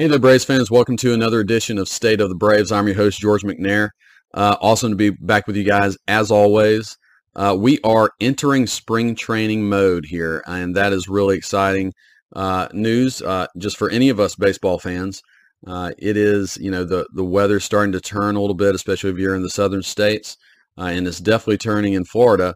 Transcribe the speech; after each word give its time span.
Hey 0.00 0.06
there, 0.06 0.18
Braves 0.18 0.46
fans. 0.46 0.70
Welcome 0.70 0.96
to 0.96 1.12
another 1.12 1.40
edition 1.40 1.76
of 1.76 1.86
State 1.86 2.22
of 2.22 2.30
the 2.30 2.34
Braves. 2.34 2.72
I'm 2.72 2.86
your 2.86 2.96
host, 2.96 3.20
George 3.20 3.42
McNair. 3.42 3.90
Uh, 4.32 4.56
awesome 4.62 4.92
to 4.92 4.96
be 4.96 5.10
back 5.10 5.46
with 5.46 5.56
you 5.56 5.62
guys, 5.62 5.98
as 6.08 6.30
always. 6.30 6.96
Uh, 7.36 7.54
we 7.60 7.78
are 7.84 8.10
entering 8.18 8.66
spring 8.66 9.14
training 9.14 9.68
mode 9.68 10.06
here, 10.06 10.42
and 10.46 10.74
that 10.74 10.94
is 10.94 11.06
really 11.06 11.36
exciting 11.36 11.92
uh, 12.34 12.66
news 12.72 13.20
uh, 13.20 13.46
just 13.58 13.76
for 13.76 13.90
any 13.90 14.08
of 14.08 14.18
us 14.18 14.34
baseball 14.36 14.78
fans. 14.78 15.20
Uh, 15.66 15.92
it 15.98 16.16
is, 16.16 16.56
you 16.56 16.70
know, 16.70 16.84
the, 16.84 17.06
the 17.12 17.22
weather's 17.22 17.64
starting 17.64 17.92
to 17.92 18.00
turn 18.00 18.36
a 18.36 18.40
little 18.40 18.54
bit, 18.54 18.74
especially 18.74 19.10
if 19.10 19.18
you're 19.18 19.36
in 19.36 19.42
the 19.42 19.50
southern 19.50 19.82
states, 19.82 20.38
uh, 20.78 20.84
and 20.84 21.06
it's 21.06 21.20
definitely 21.20 21.58
turning 21.58 21.92
in 21.92 22.06
Florida. 22.06 22.54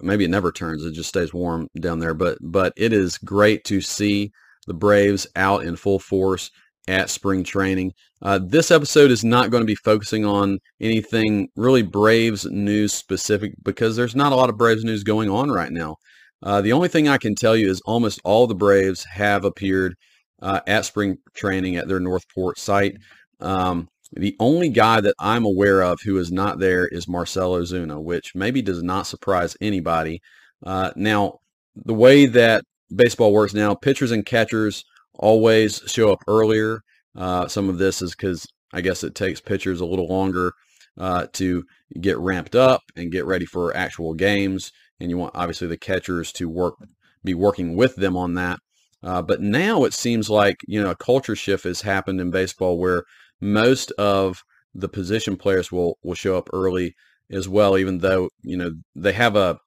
maybe 0.00 0.24
it 0.24 0.30
never 0.30 0.52
turns; 0.52 0.84
it 0.84 0.92
just 0.92 1.08
stays 1.08 1.34
warm 1.34 1.66
down 1.80 1.98
there. 1.98 2.14
But 2.14 2.38
but 2.40 2.72
it 2.76 2.92
is 2.92 3.18
great 3.18 3.64
to 3.64 3.80
see 3.80 4.30
the 4.68 4.74
Braves 4.74 5.26
out 5.34 5.64
in 5.64 5.74
full 5.74 5.98
force 5.98 6.52
at 6.88 7.10
spring 7.10 7.44
training. 7.44 7.92
Uh, 8.22 8.38
this 8.42 8.70
episode 8.70 9.10
is 9.10 9.24
not 9.24 9.50
going 9.50 9.62
to 9.62 9.66
be 9.66 9.74
focusing 9.74 10.24
on 10.24 10.58
anything 10.80 11.48
really 11.56 11.82
Braves 11.82 12.44
news 12.46 12.92
specific 12.92 13.52
because 13.62 13.96
there's 13.96 14.16
not 14.16 14.32
a 14.32 14.36
lot 14.36 14.50
of 14.50 14.58
Braves 14.58 14.84
news 14.84 15.02
going 15.02 15.30
on 15.30 15.50
right 15.50 15.72
now. 15.72 15.96
Uh, 16.42 16.60
the 16.60 16.72
only 16.72 16.88
thing 16.88 17.08
I 17.08 17.18
can 17.18 17.34
tell 17.34 17.56
you 17.56 17.68
is 17.68 17.80
almost 17.82 18.20
all 18.24 18.46
the 18.46 18.54
Braves 18.54 19.04
have 19.04 19.44
appeared 19.44 19.94
uh, 20.42 20.60
at 20.66 20.84
spring 20.84 21.18
training 21.34 21.76
at 21.76 21.88
their 21.88 22.00
North 22.00 22.24
Port 22.34 22.58
site. 22.58 22.96
Um, 23.40 23.88
the 24.12 24.36
only 24.40 24.68
guy 24.68 25.00
that 25.00 25.14
I'm 25.20 25.44
aware 25.44 25.82
of 25.82 26.00
who 26.02 26.18
is 26.18 26.32
not 26.32 26.58
there 26.58 26.86
is 26.86 27.06
Marcell 27.06 27.52
Ozuna, 27.52 28.02
which 28.02 28.34
maybe 28.34 28.60
does 28.62 28.82
not 28.82 29.06
surprise 29.06 29.56
anybody. 29.60 30.20
Uh, 30.64 30.90
now, 30.96 31.38
the 31.76 31.94
way 31.94 32.26
that 32.26 32.64
baseball 32.94 33.32
works 33.32 33.54
now, 33.54 33.74
pitchers 33.74 34.10
and 34.10 34.26
catchers 34.26 34.84
always 35.20 35.82
show 35.86 36.12
up 36.12 36.22
earlier. 36.26 36.80
Uh, 37.16 37.46
some 37.46 37.68
of 37.68 37.78
this 37.78 38.02
is 38.02 38.14
because 38.14 38.46
I 38.72 38.80
guess 38.80 39.04
it 39.04 39.14
takes 39.14 39.40
pitchers 39.40 39.80
a 39.80 39.86
little 39.86 40.08
longer 40.08 40.52
uh, 40.98 41.26
to 41.34 41.64
get 42.00 42.18
ramped 42.18 42.56
up 42.56 42.82
and 42.96 43.12
get 43.12 43.26
ready 43.26 43.46
for 43.46 43.76
actual 43.76 44.14
games. 44.14 44.72
And 44.98 45.10
you 45.10 45.16
want 45.16 45.34
obviously 45.34 45.68
the 45.68 45.76
catchers 45.76 46.32
to 46.32 46.48
work, 46.48 46.74
be 47.22 47.34
working 47.34 47.76
with 47.76 47.96
them 47.96 48.16
on 48.16 48.34
that. 48.34 48.58
Uh, 49.02 49.22
but 49.22 49.40
now 49.40 49.84
it 49.84 49.94
seems 49.94 50.28
like 50.28 50.56
you 50.66 50.82
know 50.82 50.90
a 50.90 50.96
culture 50.96 51.36
shift 51.36 51.64
has 51.64 51.80
happened 51.80 52.20
in 52.20 52.30
baseball 52.30 52.78
where 52.78 53.04
most 53.40 53.90
of 53.92 54.42
the 54.74 54.88
position 54.88 55.36
players 55.36 55.72
will 55.72 55.98
will 56.02 56.14
show 56.14 56.36
up 56.36 56.50
early 56.52 56.94
as 57.30 57.48
well, 57.48 57.78
even 57.78 57.98
though 57.98 58.28
you 58.42 58.58
know 58.58 58.72
they 58.94 59.12
have 59.12 59.36
a 59.36 59.58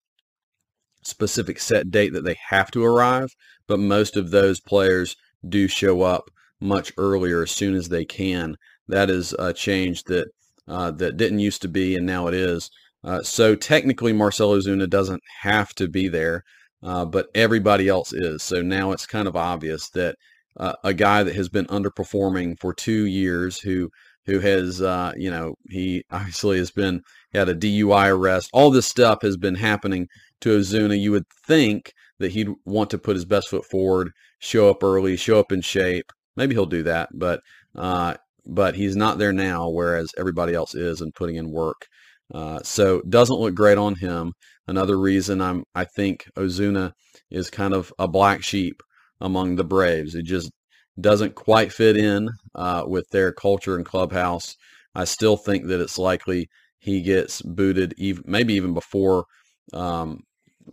specific 1.04 1.60
set 1.60 1.90
date 1.90 2.14
that 2.14 2.24
they 2.24 2.38
have 2.50 2.70
to 2.72 2.84
arrive. 2.84 3.30
But 3.68 3.80
most 3.80 4.16
of 4.16 4.30
those 4.30 4.60
players 4.60 5.16
do 5.48 5.68
show 5.68 6.02
up 6.02 6.30
much 6.60 6.94
earlier 6.98 7.44
as 7.44 7.52
soon 7.52 7.76
as 7.76 7.90
they 7.90 8.06
can. 8.06 8.56
That 8.88 9.10
is 9.10 9.34
a 9.38 9.54
change 9.54 10.04
that 10.06 10.28
uh, 10.68 10.92
that 10.92 11.18
didn't 11.18 11.40
used 11.40 11.62
to 11.64 11.68
be, 11.68 11.96
and 11.96 12.06
now 12.06 12.28
it 12.28 12.34
is. 12.34 12.70
Uh, 13.04 13.22
so 13.22 13.56
technically, 13.56 14.14
Marcell 14.14 14.52
Ozuna 14.52 14.90
doesn't 14.90 15.22
have 15.42 15.74
to 15.76 15.90
be 15.90 16.08
there, 16.08 16.44
uh, 16.82 17.06
but 17.06 17.28
everybody 17.36 17.90
else 17.90 18.14
is. 18.14 18.44
So 18.44 18.62
now 18.62 18.92
it's 18.92 19.06
kind 19.06 19.28
of 19.28 19.36
obvious 19.36 19.90
that 19.90 20.16
uh, 20.58 20.74
a 20.84 20.94
guy 20.94 21.24
that 21.24 21.36
has 21.36 21.50
been 21.50 21.66
underperforming 21.66 22.60
for 22.60 22.74
two 22.74 23.06
years, 23.06 23.60
who 23.60 23.90
who 24.26 24.40
has, 24.40 24.82
uh, 24.82 25.12
you 25.18 25.30
know, 25.30 25.56
he 25.70 26.04
obviously 26.12 26.58
has 26.58 26.72
been 26.72 27.02
had 27.34 27.50
a 27.50 27.56
DUI 27.56 28.10
arrest. 28.10 28.50
All 28.54 28.72
this 28.72 28.88
stuff 28.88 29.22
has 29.22 29.36
been 29.36 29.56
happening 29.56 30.08
to 30.42 30.60
Ozuna. 30.60 31.00
You 31.00 31.12
would 31.12 31.26
think 31.46 31.94
that 32.24 32.32
he'd 32.32 32.50
want 32.66 32.90
to 32.90 32.98
put 32.98 33.16
his 33.16 33.26
best 33.26 33.50
foot 33.50 33.66
forward, 33.66 34.12
show 34.40 34.70
up 34.70 34.84
early, 34.84 35.16
show 35.16 35.40
up 35.40 35.52
in 35.52 35.62
shape. 35.62 36.12
Maybe 36.36 36.56
he'll 36.56 36.66
do 36.66 36.84
that, 36.84 37.10
but 37.14 37.42
uh, 37.76 38.16
but 38.46 38.76
he's 38.76 38.96
not 38.96 39.18
there 39.18 39.34
now, 39.34 39.70
whereas 39.70 40.12
everybody 40.18 40.54
else 40.54 40.74
is 40.74 41.02
and 41.02 41.14
putting 41.14 41.36
in 41.36 41.52
work. 41.52 41.88
Uh, 42.34 42.60
so 42.64 43.02
doesn't 43.08 43.40
look 43.40 43.54
great 43.56 43.78
on 43.78 43.96
him. 43.96 44.34
Another 44.68 44.98
reason 44.98 45.42
I'm 45.42 45.64
I 45.76 45.86
think 45.86 46.26
Ozuna 46.38 46.94
is 47.30 47.50
kind 47.50 47.74
of 47.74 47.94
a 48.00 48.08
black 48.08 48.44
sheep 48.44 48.82
among 49.22 49.56
the 49.56 49.64
Braves. 49.64 50.16
It 50.16 50.26
just 50.26 50.52
doesn't 51.00 51.36
quite 51.36 51.74
fit 51.74 51.98
in 51.98 52.30
uh, 52.56 52.84
with 52.88 53.06
their 53.12 53.32
culture 53.32 53.76
and 53.76 53.86
clubhouse. 53.86 54.56
I 54.96 55.06
still 55.06 55.38
think 55.38 55.68
that 55.68 55.82
it's 55.82 55.98
likely 55.98 56.48
he 56.80 57.02
gets 57.02 57.42
booted, 57.42 57.94
even 57.98 58.24
maybe 58.26 58.54
even 58.54 58.74
before 58.74 59.26
um, 59.74 60.20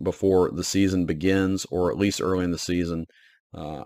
before 0.01 0.51
the 0.51 0.63
season 0.63 1.05
begins, 1.05 1.65
or 1.71 1.91
at 1.91 1.97
least 1.97 2.21
early 2.21 2.43
in 2.43 2.51
the 2.51 2.57
season. 2.57 3.05
Uh, 3.53 3.83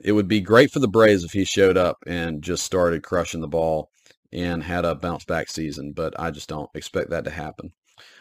it 0.00 0.12
would 0.12 0.28
be 0.28 0.40
great 0.40 0.70
for 0.70 0.80
the 0.80 0.88
Braves 0.88 1.24
if 1.24 1.32
he 1.32 1.44
showed 1.44 1.76
up 1.76 1.96
and 2.06 2.42
just 2.42 2.64
started 2.64 3.02
crushing 3.02 3.40
the 3.40 3.48
ball 3.48 3.88
and 4.32 4.62
had 4.62 4.84
a 4.84 4.94
bounce 4.94 5.24
back 5.24 5.48
season, 5.48 5.92
but 5.92 6.18
I 6.18 6.30
just 6.30 6.48
don't 6.48 6.68
expect 6.74 7.10
that 7.10 7.24
to 7.24 7.30
happen. 7.30 7.72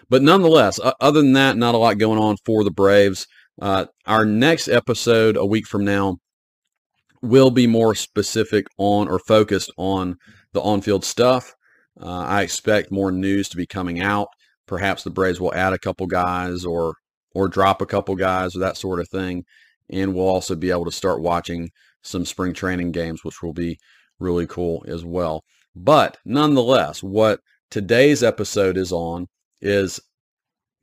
But 0.09 0.21
nonetheless, 0.21 0.79
other 1.01 1.21
than 1.21 1.33
that, 1.33 1.57
not 1.57 1.75
a 1.75 1.79
lot 1.79 1.97
going 1.97 2.19
on 2.19 2.37
for 2.45 2.63
the 2.63 2.71
Braves. 2.71 3.25
Uh, 3.61 3.85
our 4.05 4.25
next 4.25 4.67
episode 4.67 5.37
a 5.37 5.45
week 5.45 5.65
from 5.67 5.83
now 5.83 6.17
will 7.21 7.51
be 7.51 7.65
more 7.65 7.95
specific 7.95 8.67
on 8.77 9.07
or 9.07 9.17
focused 9.17 9.71
on 9.77 10.17
the 10.51 10.61
on-field 10.61 11.03
stuff. 11.03 11.55
Uh, 11.99 12.25
I 12.27 12.41
expect 12.41 12.91
more 12.91 13.11
news 13.11 13.49
to 13.49 13.57
be 13.57 13.65
coming 13.65 14.01
out 14.01 14.27
perhaps 14.67 15.03
the 15.03 15.09
Braves 15.09 15.39
will 15.39 15.53
add 15.53 15.73
a 15.73 15.79
couple 15.79 16.07
guys 16.07 16.65
or 16.65 16.95
or 17.35 17.47
drop 17.47 17.81
a 17.81 17.85
couple 17.85 18.15
guys 18.15 18.55
or 18.55 18.59
that 18.59 18.77
sort 18.77 18.99
of 18.99 19.09
thing. 19.09 19.43
And 19.89 20.13
we'll 20.13 20.27
also 20.27 20.55
be 20.55 20.69
able 20.69 20.85
to 20.85 20.91
start 20.91 21.21
watching 21.21 21.71
some 22.03 22.25
spring 22.25 22.53
training 22.53 22.91
games, 22.91 23.23
which 23.23 23.41
will 23.41 23.53
be 23.53 23.79
really 24.19 24.45
cool 24.45 24.85
as 24.87 25.03
well. 25.03 25.43
But 25.75 26.17
nonetheless, 26.25 27.01
what 27.01 27.39
today's 27.71 28.21
episode 28.21 28.77
is 28.77 28.91
on 28.91 29.27
is 29.61 29.99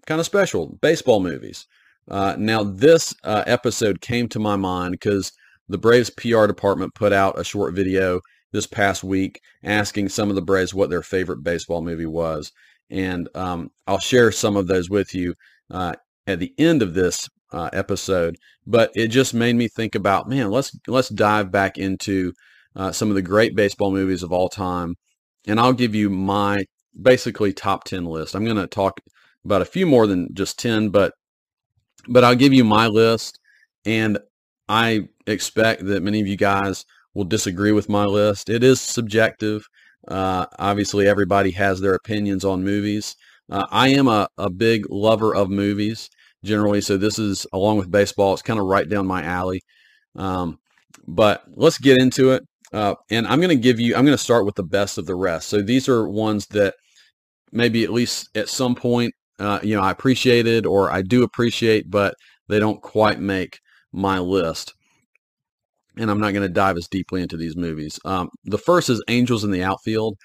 kind 0.07 0.19
of 0.19 0.27
special 0.27 0.77
baseball 0.81 1.21
movies. 1.21 1.67
Uh, 2.09 2.35
now, 2.37 2.65
this 2.65 3.15
uh, 3.23 3.45
episode 3.47 4.01
came 4.01 4.29
to 4.29 4.41
my 4.41 4.57
mind 4.57 4.93
because 4.93 5.33
the 5.69 5.79
Braves 5.79 6.11
PR 6.11 6.47
department 6.47 6.95
put 6.95 7.13
out 7.13 7.39
a 7.39 7.45
short 7.45 7.75
video 7.75 8.21
this 8.53 8.67
past 8.67 9.05
week 9.05 9.41
asking 9.63 10.09
some 10.09 10.29
of 10.29 10.35
the 10.35 10.43
Braves 10.43 10.75
what 10.75 10.91
their 10.91 11.03
favorite 11.03 11.45
baseball 11.45 11.83
movie 11.83 12.07
was 12.07 12.51
and 12.91 13.29
um, 13.35 13.71
I'll 13.87 13.99
share 13.99 14.33
some 14.33 14.57
of 14.57 14.67
those 14.67 14.91
with 14.91 15.15
you 15.15 15.35
uh, 15.71 15.95
at 16.27 16.39
the 16.39 16.53
end 16.59 16.83
of 16.83 16.95
this 16.95 17.29
uh, 17.53 17.71
episode. 17.73 18.37
But 18.67 18.91
it 18.95 19.09
just 19.09 19.35
made 19.35 19.57
me 19.57 19.69
think 19.69 19.95
about, 19.95 20.29
man, 20.29 20.51
let's 20.51 20.77
let's 20.87 21.09
dive 21.09 21.51
back 21.51 21.79
into 21.79 22.33
uh, 22.77 22.93
some 22.93 23.09
of 23.09 23.15
the 23.15 23.23
great 23.23 23.57
baseball 23.57 23.91
movies 23.91 24.23
of 24.23 24.33
all 24.33 24.49
time, 24.49 24.95
and 25.47 25.59
I'll 25.59 25.73
give 25.73 25.95
you 25.95 26.11
my 26.11 26.65
basically 27.01 27.53
top 27.53 27.85
ten 27.85 28.05
list. 28.05 28.35
I'm 28.35 28.45
going 28.45 28.57
to 28.57 28.67
talk 28.67 29.01
about 29.45 29.63
a 29.63 29.67
few 29.67 29.87
more 29.87 30.07
than 30.07 30.29
just 30.35 30.59
ten, 30.59 30.91
but 30.91 31.13
but 32.09 32.25
I'll 32.25 32.37
give 32.37 32.53
you 32.53 32.65
my 32.65 32.87
list, 32.87 33.39
and 33.85 34.19
I 34.69 35.09
expect 35.27 35.85
that 35.87 36.03
many 36.03 36.21
of 36.21 36.27
you 36.27 36.37
guys 36.37 36.85
will 37.15 37.25
disagree 37.25 37.73
with 37.73 37.89
my 37.89 38.05
list. 38.05 38.49
It 38.49 38.63
is 38.63 38.81
subjective. 38.81 39.67
Uh, 40.11 40.47
obviously, 40.59 41.07
everybody 41.07 41.53
has 41.53 41.81
their 41.81 41.95
opinions 41.95 42.45
on 42.45 42.65
movies. 42.65 43.17
Uh, 43.49 43.67
I 43.71 43.89
am 43.89 44.09
a, 44.09 44.29
a 44.37 44.51
big 44.51 44.85
lover 44.91 45.35
of 45.35 45.51
movies 45.51 46.11
generally, 46.45 46.81
so 46.81 46.97
this 46.97 47.19
is, 47.19 47.47
along 47.53 47.79
with 47.79 47.91
baseball, 47.91 48.33
it's 48.33 48.43
kind 48.43 48.59
of 48.59 48.67
right 48.67 48.89
down 48.89 49.07
my 49.07 49.23
alley. 49.23 49.63
Um, 50.17 50.59
but 51.07 51.45
let's 51.55 51.79
get 51.79 51.99
into 52.01 52.33
it. 52.33 52.43
Uh, 52.73 52.95
and 53.11 53.27
I'm 53.27 53.41
going 53.41 53.57
to 53.57 53.57
give 53.57 53.81
you, 53.81 53.97
I'm 53.97 54.05
going 54.05 54.17
to 54.17 54.23
start 54.23 54.47
with 54.47 54.55
the 54.55 54.63
best 54.63 54.99
of 54.99 55.07
the 55.07 55.15
rest. 55.15 55.49
So 55.49 55.63
these 55.63 55.89
are 55.89 56.09
ones 56.09 56.47
that 56.49 56.75
maybe 57.53 57.83
at 57.85 57.93
least 57.93 58.29
at 58.37 58.49
some 58.49 58.75
point, 58.75 59.13
uh, 59.39 59.59
you 59.63 59.75
know, 59.75 59.83
I 59.83 59.91
appreciated 59.91 60.67
or 60.67 60.91
I 60.91 61.03
do 61.03 61.23
appreciate, 61.23 61.91
but 61.91 62.15
they 62.49 62.59
don't 62.61 62.81
quite 62.81 63.21
make 63.21 63.59
my 63.93 64.19
list 64.19 64.75
and 65.97 66.11
I'm 66.11 66.21
not 66.21 66.33
going 66.33 66.47
to 66.47 66.53
dive 66.53 66.77
as 66.77 66.89
deeply 66.89 67.23
into 67.23 67.37
these 67.37 67.57
movies. 67.57 67.99
Um, 68.05 68.29
the 68.45 68.59
first 68.59 68.91
is 68.91 69.03
Angels 69.09 69.45
in 69.45 69.51
the 69.51 69.63
Outfield. 69.63 70.17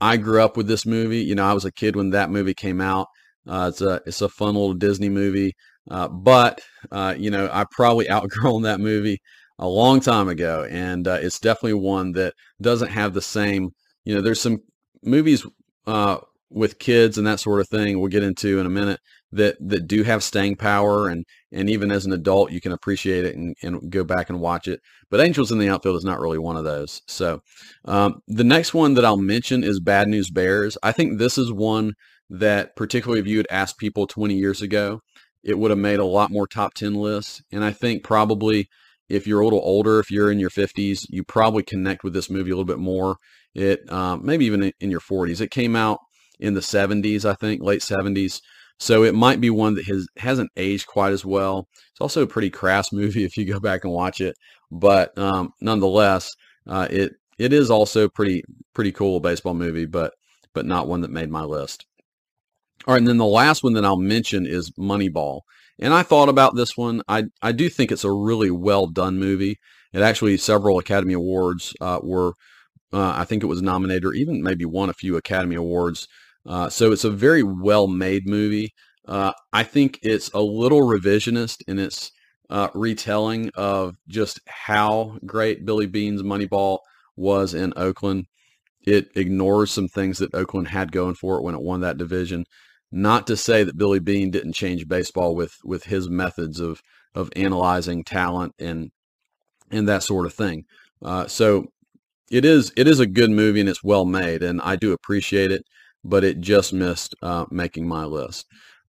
I 0.00 0.16
grew 0.16 0.42
up 0.42 0.56
with 0.56 0.66
this 0.66 0.84
movie. 0.84 1.22
You 1.24 1.34
know, 1.34 1.46
I 1.46 1.52
was 1.52 1.64
a 1.64 1.72
kid 1.72 1.96
when 1.96 2.10
that 2.10 2.30
movie 2.30 2.54
came 2.54 2.80
out. 2.80 3.08
Uh, 3.46 3.68
it's 3.70 3.80
a 3.80 4.00
it's 4.06 4.22
a 4.22 4.28
fun 4.28 4.54
little 4.54 4.74
Disney 4.74 5.08
movie, 5.08 5.52
uh, 5.90 6.08
but 6.08 6.60
uh, 6.90 7.14
you 7.16 7.30
know, 7.30 7.48
I 7.52 7.64
probably 7.70 8.10
outgrown 8.10 8.62
that 8.62 8.80
movie 8.80 9.20
a 9.58 9.68
long 9.68 10.00
time 10.00 10.28
ago, 10.28 10.66
and 10.68 11.06
uh, 11.06 11.18
it's 11.20 11.38
definitely 11.38 11.74
one 11.74 12.12
that 12.12 12.34
doesn't 12.60 12.88
have 12.88 13.14
the 13.14 13.22
same. 13.22 13.70
You 14.04 14.14
know, 14.14 14.20
there's 14.20 14.40
some 14.40 14.58
movies 15.02 15.46
uh, 15.86 16.18
with 16.50 16.78
kids 16.78 17.18
and 17.18 17.26
that 17.26 17.40
sort 17.40 17.60
of 17.60 17.68
thing. 17.68 18.00
We'll 18.00 18.08
get 18.08 18.22
into 18.22 18.58
in 18.60 18.66
a 18.66 18.70
minute 18.70 19.00
that 19.34 19.56
that 19.60 19.86
do 19.86 20.02
have 20.02 20.22
staying 20.22 20.56
power 20.56 21.08
and 21.08 21.24
and 21.52 21.68
even 21.68 21.90
as 21.90 22.06
an 22.06 22.12
adult 22.12 22.50
you 22.50 22.60
can 22.60 22.72
appreciate 22.72 23.24
it 23.24 23.36
and, 23.36 23.54
and 23.62 23.90
go 23.90 24.04
back 24.04 24.30
and 24.30 24.40
watch 24.40 24.68
it 24.68 24.80
but 25.10 25.20
angels 25.20 25.50
in 25.50 25.58
the 25.58 25.68
outfield 25.68 25.96
is 25.96 26.04
not 26.04 26.20
really 26.20 26.38
one 26.38 26.56
of 26.56 26.64
those 26.64 27.02
so 27.06 27.40
um, 27.84 28.20
the 28.28 28.44
next 28.44 28.74
one 28.74 28.94
that 28.94 29.04
i'll 29.04 29.16
mention 29.16 29.64
is 29.64 29.80
bad 29.80 30.08
news 30.08 30.30
bears 30.30 30.78
i 30.82 30.92
think 30.92 31.18
this 31.18 31.36
is 31.36 31.52
one 31.52 31.92
that 32.30 32.74
particularly 32.76 33.20
if 33.20 33.26
you 33.26 33.36
had 33.36 33.46
asked 33.50 33.78
people 33.78 34.06
20 34.06 34.34
years 34.34 34.62
ago 34.62 35.00
it 35.42 35.58
would 35.58 35.70
have 35.70 35.78
made 35.78 36.00
a 36.00 36.04
lot 36.04 36.30
more 36.30 36.46
top 36.46 36.74
10 36.74 36.94
lists 36.94 37.42
and 37.52 37.64
i 37.64 37.72
think 37.72 38.02
probably 38.02 38.68
if 39.08 39.26
you're 39.26 39.40
a 39.40 39.44
little 39.44 39.60
older, 39.62 40.00
if 40.00 40.10
you're 40.10 40.32
in 40.32 40.38
your 40.38 40.50
50s, 40.50 41.06
you 41.10 41.22
probably 41.24 41.62
connect 41.62 42.04
with 42.04 42.14
this 42.14 42.30
movie 42.30 42.50
a 42.50 42.54
little 42.54 42.64
bit 42.64 42.78
more. 42.78 43.16
It 43.54 43.90
um, 43.92 44.24
maybe 44.24 44.46
even 44.46 44.72
in 44.80 44.90
your 44.90 45.00
40s. 45.00 45.40
It 45.40 45.50
came 45.50 45.76
out 45.76 46.00
in 46.40 46.54
the 46.54 46.60
70s, 46.60 47.24
I 47.24 47.34
think, 47.34 47.62
late 47.62 47.80
70s. 47.80 48.40
So 48.78 49.04
it 49.04 49.14
might 49.14 49.40
be 49.40 49.50
one 49.50 49.74
that 49.74 49.86
has 49.86 50.06
hasn't 50.16 50.50
aged 50.56 50.86
quite 50.86 51.12
as 51.12 51.24
well. 51.24 51.68
It's 51.92 52.00
also 52.00 52.22
a 52.22 52.26
pretty 52.26 52.50
crass 52.50 52.92
movie 52.92 53.24
if 53.24 53.36
you 53.36 53.44
go 53.44 53.60
back 53.60 53.84
and 53.84 53.92
watch 53.92 54.20
it, 54.20 54.36
but 54.70 55.16
um, 55.18 55.50
nonetheless, 55.60 56.30
uh, 56.66 56.88
it 56.90 57.12
it 57.38 57.52
is 57.52 57.70
also 57.70 58.08
pretty 58.08 58.42
pretty 58.74 58.92
cool 58.92 59.20
baseball 59.20 59.54
movie, 59.54 59.86
but 59.86 60.12
but 60.54 60.66
not 60.66 60.88
one 60.88 61.00
that 61.02 61.10
made 61.10 61.30
my 61.30 61.42
list. 61.42 61.86
All 62.86 62.94
right, 62.94 62.98
and 62.98 63.08
then 63.08 63.18
the 63.18 63.24
last 63.24 63.62
one 63.62 63.72
that 63.74 63.84
I'll 63.84 63.96
mention 63.96 64.46
is 64.46 64.70
Moneyball. 64.72 65.40
And 65.78 65.92
I 65.92 66.02
thought 66.02 66.28
about 66.28 66.54
this 66.54 66.76
one. 66.76 67.02
I 67.08 67.24
I 67.42 67.52
do 67.52 67.68
think 67.68 67.90
it's 67.90 68.04
a 68.04 68.12
really 68.12 68.50
well 68.50 68.86
done 68.86 69.18
movie. 69.18 69.58
It 69.92 70.02
actually 70.02 70.36
several 70.36 70.78
Academy 70.78 71.14
Awards 71.14 71.72
uh, 71.80 72.00
were. 72.02 72.34
Uh, 72.92 73.12
I 73.16 73.24
think 73.24 73.42
it 73.42 73.46
was 73.46 73.60
nominated 73.60 74.04
or 74.04 74.14
even 74.14 74.40
maybe 74.40 74.64
won 74.64 74.88
a 74.88 74.94
few 74.94 75.16
Academy 75.16 75.56
Awards. 75.56 76.06
Uh, 76.46 76.68
so 76.68 76.92
it's 76.92 77.04
a 77.04 77.10
very 77.10 77.42
well 77.42 77.86
made 77.88 78.28
movie. 78.28 78.72
Uh, 79.06 79.32
I 79.52 79.64
think 79.64 79.98
it's 80.02 80.30
a 80.32 80.40
little 80.40 80.80
revisionist 80.80 81.62
in 81.68 81.78
its 81.78 82.10
uh, 82.50 82.68
retelling 82.74 83.50
of 83.54 83.96
just 84.08 84.40
how 84.46 85.18
great 85.26 85.64
Billy 85.64 85.86
Beane's 85.86 86.22
Moneyball 86.22 86.78
was 87.16 87.54
in 87.54 87.72
Oakland. 87.76 88.26
It 88.86 89.08
ignores 89.16 89.70
some 89.70 89.88
things 89.88 90.18
that 90.18 90.34
Oakland 90.34 90.68
had 90.68 90.92
going 90.92 91.14
for 91.14 91.36
it 91.38 91.42
when 91.42 91.54
it 91.54 91.62
won 91.62 91.80
that 91.80 91.98
division. 91.98 92.44
Not 92.92 93.26
to 93.28 93.36
say 93.36 93.64
that 93.64 93.78
Billy 93.78 93.98
Beane 93.98 94.30
didn't 94.30 94.52
change 94.52 94.88
baseball 94.88 95.34
with 95.34 95.56
with 95.64 95.84
his 95.84 96.08
methods 96.08 96.60
of 96.60 96.80
of 97.14 97.30
analyzing 97.36 98.04
talent 98.04 98.54
and 98.58 98.90
and 99.70 99.88
that 99.88 100.02
sort 100.02 100.26
of 100.26 100.34
thing. 100.34 100.64
Uh, 101.02 101.26
so 101.26 101.66
it 102.30 102.44
is 102.44 102.72
it 102.76 102.88
is 102.88 103.00
a 103.00 103.06
good 103.06 103.30
movie 103.30 103.60
and 103.60 103.68
it's 103.68 103.84
well 103.84 104.04
made 104.04 104.42
and 104.42 104.60
I 104.62 104.76
do 104.76 104.92
appreciate 104.92 105.50
it, 105.52 105.64
but 106.04 106.24
it 106.24 106.40
just 106.40 106.72
missed 106.72 107.14
uh, 107.22 107.46
making 107.50 107.88
my 107.88 108.04
list. 108.04 108.46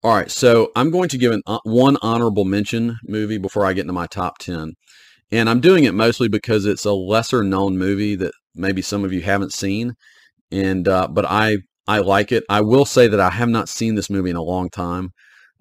All 0.02 0.14
right, 0.14 0.30
so 0.30 0.70
I'm 0.76 0.90
going 0.90 1.10
to 1.10 1.18
give 1.18 1.32
an, 1.32 1.42
uh, 1.46 1.58
one 1.64 1.98
honorable 2.00 2.44
mention 2.44 2.96
movie 3.04 3.36
before 3.36 3.66
I 3.66 3.74
get 3.74 3.82
into 3.82 3.92
my 3.92 4.06
top 4.06 4.38
ten, 4.38 4.72
and 5.30 5.50
I'm 5.50 5.60
doing 5.60 5.84
it 5.84 5.94
mostly 5.94 6.28
because 6.28 6.64
it's 6.64 6.86
a 6.86 6.92
lesser 6.92 7.42
known 7.44 7.76
movie 7.76 8.14
that 8.16 8.32
maybe 8.54 8.82
some 8.82 9.04
of 9.04 9.12
you 9.12 9.20
haven't 9.20 9.52
seen, 9.52 9.94
and 10.50 10.88
uh, 10.88 11.08
but 11.08 11.26
I 11.26 11.58
I 11.86 11.98
like 11.98 12.32
it. 12.32 12.44
I 12.48 12.62
will 12.62 12.84
say 12.86 13.08
that 13.08 13.20
I 13.20 13.30
have 13.30 13.48
not 13.48 13.68
seen 13.68 13.94
this 13.94 14.10
movie 14.10 14.30
in 14.30 14.36
a 14.36 14.42
long 14.42 14.70
time. 14.70 15.10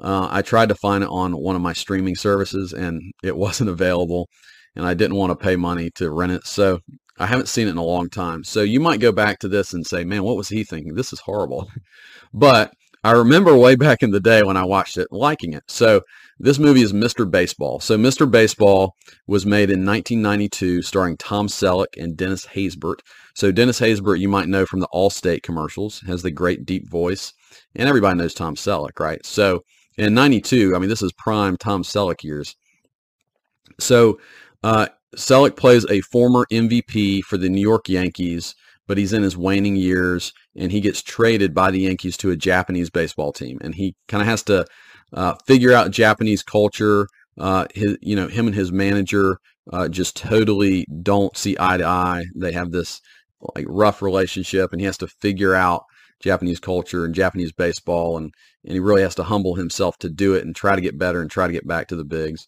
Uh, 0.02 0.30
I 0.32 0.42
tried 0.42 0.70
to 0.70 0.76
find 0.76 1.04
it 1.04 1.10
on 1.10 1.34
one 1.34 1.56
of 1.56 1.62
my 1.62 1.74
streaming 1.74 2.16
services 2.16 2.72
and 2.72 3.02
it 3.24 3.36
wasn't 3.46 3.70
available, 3.70 4.30
and 4.76 4.86
I 4.86 4.94
didn't 4.94 5.18
want 5.18 5.32
to 5.32 5.44
pay 5.44 5.56
money 5.58 5.90
to 5.96 6.12
rent 6.12 6.32
it. 6.32 6.46
So 6.48 6.80
I 7.20 7.28
haven't 7.28 7.50
seen 7.50 7.68
it 7.68 7.72
in 7.72 7.78
a 7.78 7.84
long 7.84 8.10
time. 8.10 8.44
So 8.44 8.62
you 8.62 8.80
might 8.80 9.02
go 9.02 9.12
back 9.12 9.40
to 9.40 9.50
this 9.50 9.74
and 9.74 9.86
say, 9.86 10.04
man, 10.06 10.24
what 10.24 10.38
was 10.38 10.50
he 10.50 10.64
thinking? 10.64 10.96
This 10.96 11.14
is 11.14 11.20
horrible. 11.20 11.70
But 12.32 12.74
I 13.04 13.14
remember 13.14 13.56
way 13.58 13.76
back 13.76 14.04
in 14.04 14.12
the 14.12 14.20
day 14.20 14.44
when 14.44 14.56
I 14.56 14.66
watched 14.66 14.98
it 14.98 15.08
liking 15.10 15.54
it. 15.54 15.64
So 15.68 16.02
this 16.38 16.60
movie 16.60 16.84
is 16.84 16.94
Mr. 16.94 17.30
Baseball. 17.30 17.80
So 17.80 17.98
Mr. 17.98 18.30
Baseball 18.30 18.96
was 19.26 19.48
made 19.48 19.72
in 19.72 19.84
1992 19.84 20.84
starring 20.84 21.18
Tom 21.18 21.48
Selleck 21.48 21.98
and 21.98 22.16
Dennis 22.16 22.46
Haysbert. 22.46 23.00
So 23.34 23.52
Dennis 23.52 23.80
Haysbert 23.80 24.20
you 24.20 24.30
might 24.30 24.48
know 24.48 24.66
from 24.66 24.80
the 24.80 24.90
Allstate 24.94 25.42
commercials, 25.42 26.02
has 26.02 26.22
the 26.22 26.30
great 26.30 26.66
deep 26.66 26.88
voice. 26.90 27.34
And 27.76 27.90
everybody 27.90 28.18
knows 28.18 28.34
Tom 28.36 28.56
Selleck, 28.56 29.00
right? 29.00 29.26
So 29.26 29.64
in 29.98 30.14
92, 30.14 30.76
I 30.76 30.80
mean, 30.80 30.90
this 30.90 31.02
is 31.02 31.14
prime 31.14 31.58
Tom 31.58 31.84
Selleck 31.84 32.24
years. 32.24 32.56
So 33.80 34.20
uh, 34.62 34.88
Selleck 35.16 35.56
plays 35.56 35.86
a 35.90 36.02
former 36.02 36.46
MVP 36.52 37.24
for 37.24 37.38
the 37.38 37.50
New 37.50 37.62
York 37.62 37.90
Yankees 37.90 38.56
but 38.90 38.98
he's 38.98 39.14
in 39.14 39.22
his 39.22 39.38
waning 39.38 39.76
years 39.76 40.34
and 40.56 40.72
he 40.72 40.82
gets 40.82 41.04
traded 41.04 41.54
by 41.54 41.70
the 41.70 41.82
Yankees 41.82 42.18
to 42.18 42.32
a 42.32 42.36
Japanese 42.36 42.90
baseball 42.90 43.32
team. 43.32 43.60
And 43.62 43.76
he 43.76 43.94
kind 44.08 44.20
of 44.20 44.28
has 44.28 44.42
to 44.46 44.66
uh, 45.14 45.36
figure 45.46 45.72
out 45.72 45.92
Japanese 45.92 46.42
culture. 46.42 47.08
Uh, 47.38 47.68
his, 47.76 47.98
you 48.02 48.16
know, 48.16 48.28
him 48.28 48.48
and 48.48 48.56
his 48.56 48.72
manager 48.72 49.38
uh, 49.72 49.90
just 49.90 50.18
totally 50.18 50.88
don't 51.04 51.38
see 51.38 51.56
eye 51.60 51.78
to 51.78 51.86
eye. 51.86 52.26
They 52.36 52.52
have 52.54 52.72
this 52.72 53.00
like 53.56 53.68
rough 53.70 54.02
relationship, 54.02 54.72
and 54.72 54.82
he 54.82 54.86
has 54.86 54.98
to 54.98 55.08
figure 55.08 55.54
out 55.54 55.84
Japanese 56.20 56.60
culture 56.60 57.06
and 57.06 57.14
Japanese 57.14 57.54
baseball, 57.54 58.18
and 58.18 58.34
and 58.66 58.74
he 58.74 58.80
really 58.80 59.04
has 59.04 59.16
to 59.16 59.24
humble 59.24 59.56
himself 59.56 59.98
to 60.00 60.10
do 60.10 60.34
it 60.34 60.44
and 60.44 60.56
try 60.56 60.76
to 60.76 60.82
get 60.82 60.98
better 60.98 61.22
and 61.22 61.30
try 61.30 61.46
to 61.46 61.54
get 61.54 61.68
back 61.68 61.88
to 61.90 61.96
the 61.96 62.04
bigs. 62.04 62.48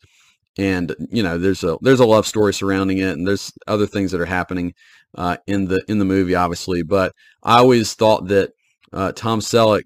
And 0.57 0.93
you 1.11 1.23
know, 1.23 1.37
there's 1.37 1.63
a 1.63 1.77
there's 1.81 1.99
a 1.99 2.05
love 2.05 2.27
story 2.27 2.53
surrounding 2.53 2.97
it, 2.97 3.17
and 3.17 3.27
there's 3.27 3.51
other 3.67 3.87
things 3.87 4.11
that 4.11 4.21
are 4.21 4.25
happening 4.25 4.73
uh, 5.15 5.37
in 5.47 5.65
the 5.65 5.81
in 5.87 5.99
the 5.99 6.05
movie, 6.05 6.35
obviously. 6.35 6.83
But 6.83 7.13
I 7.43 7.57
always 7.59 7.93
thought 7.93 8.27
that 8.27 8.51
uh, 8.91 9.13
Tom 9.13 9.39
Selleck 9.39 9.83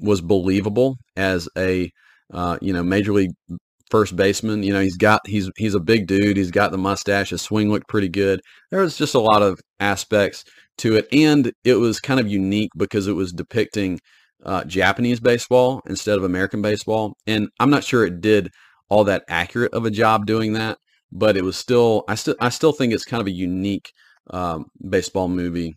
was 0.00 0.20
believable 0.20 0.98
as 1.16 1.48
a 1.56 1.90
uh, 2.32 2.58
you 2.60 2.72
know 2.72 2.82
major 2.82 3.12
league 3.12 3.32
first 3.90 4.14
baseman. 4.16 4.62
You 4.62 4.72
know 4.72 4.80
he's 4.80 4.96
got 4.96 5.26
he's 5.26 5.50
he's 5.56 5.74
a 5.74 5.80
big 5.80 6.06
dude. 6.06 6.36
He's 6.36 6.50
got 6.50 6.70
the 6.70 6.78
mustache. 6.78 7.30
His 7.30 7.42
swing 7.42 7.70
looked 7.70 7.88
pretty 7.88 8.08
good. 8.08 8.40
There 8.70 8.80
was 8.80 8.96
just 8.96 9.14
a 9.14 9.20
lot 9.20 9.42
of 9.42 9.60
aspects 9.80 10.44
to 10.78 10.96
it, 10.96 11.08
and 11.12 11.52
it 11.64 11.74
was 11.74 12.00
kind 12.00 12.20
of 12.20 12.28
unique 12.28 12.70
because 12.76 13.08
it 13.08 13.14
was 13.14 13.32
depicting 13.32 13.98
uh, 14.44 14.64
Japanese 14.64 15.20
baseball 15.20 15.82
instead 15.86 16.18
of 16.18 16.24
American 16.24 16.62
baseball. 16.62 17.14
And 17.26 17.48
I'm 17.58 17.70
not 17.70 17.84
sure 17.84 18.04
it 18.04 18.20
did 18.20 18.50
all 18.88 19.04
that 19.04 19.24
accurate 19.28 19.72
of 19.72 19.84
a 19.84 19.90
job 19.90 20.26
doing 20.26 20.52
that, 20.54 20.78
but 21.12 21.36
it 21.36 21.44
was 21.44 21.56
still 21.56 22.04
I 22.08 22.14
still 22.14 22.36
I 22.40 22.48
still 22.48 22.72
think 22.72 22.92
it's 22.92 23.04
kind 23.04 23.20
of 23.20 23.26
a 23.26 23.32
unique 23.32 23.92
um, 24.30 24.66
baseball 24.88 25.28
movie 25.28 25.74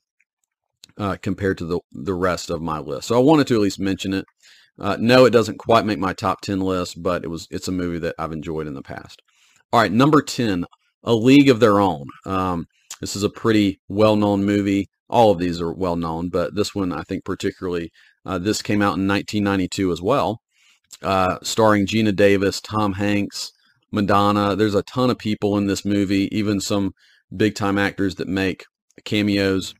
uh, 0.97 1.17
compared 1.21 1.57
to 1.59 1.65
the 1.65 1.79
the 1.91 2.13
rest 2.13 2.50
of 2.50 2.61
my 2.61 2.79
list. 2.79 3.07
So 3.07 3.15
I 3.15 3.23
wanted 3.23 3.47
to 3.47 3.56
at 3.56 3.61
least 3.61 3.79
mention 3.79 4.13
it. 4.13 4.25
Uh, 4.79 4.97
no, 5.00 5.25
it 5.25 5.31
doesn't 5.31 5.57
quite 5.57 5.85
make 5.85 6.00
my 6.00 6.13
top 6.13 6.41
ten 6.41 6.59
list, 6.59 7.01
but 7.01 7.23
it 7.23 7.27
was 7.27 7.47
it's 7.51 7.67
a 7.67 7.71
movie 7.71 8.00
that 8.00 8.15
I've 8.19 8.31
enjoyed 8.31 8.67
in 8.67 8.73
the 8.73 8.81
past. 8.81 9.21
All 9.71 9.79
right, 9.79 9.91
number 9.91 10.21
ten, 10.21 10.65
A 11.03 11.13
League 11.13 11.50
of 11.50 11.59
Their 11.59 11.79
Own. 11.79 12.06
Um, 12.25 12.65
this 13.01 13.15
is 13.15 13.23
a 13.23 13.29
pretty 13.29 13.79
well-known 13.88 14.44
movie. 14.44 14.89
All 15.09 15.31
of 15.31 15.39
these 15.39 15.61
are 15.61 15.73
well-known, 15.73 16.29
but 16.29 16.56
this 16.56 16.75
one 16.75 16.91
I 16.91 17.03
think 17.03 17.23
particularly. 17.23 17.91
Uh, 18.25 18.38
this 18.38 18.61
came 18.61 18.81
out 18.81 18.97
in 18.97 19.07
1992 19.07 19.91
as 19.91 20.01
well, 20.01 20.41
uh, 21.03 21.38
starring 21.44 21.86
Geena 21.86 22.15
Davis, 22.15 22.62
Tom 22.62 22.94
Hanks, 22.94 23.51
Madonna. 23.91 24.56
There's 24.56 24.75
a 24.75 24.83
ton 24.83 25.09
of 25.09 25.18
people 25.18 25.57
in 25.57 25.68
this 25.68 25.85
movie, 25.85 26.30
even 26.35 26.59
some 26.59 26.94
big 27.35 27.56
time 27.56 27.78
actors 27.78 28.16
that 28.16 28.28
make 28.28 28.66
cameos. 29.06 29.73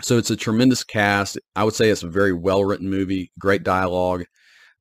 So 0.00 0.16
it's 0.18 0.30
a 0.30 0.36
tremendous 0.36 0.84
cast. 0.84 1.38
I 1.56 1.64
would 1.64 1.74
say 1.74 1.90
it's 1.90 2.02
a 2.02 2.08
very 2.08 2.32
well 2.32 2.64
written 2.64 2.88
movie, 2.88 3.30
great 3.38 3.64
dialogue. 3.64 4.24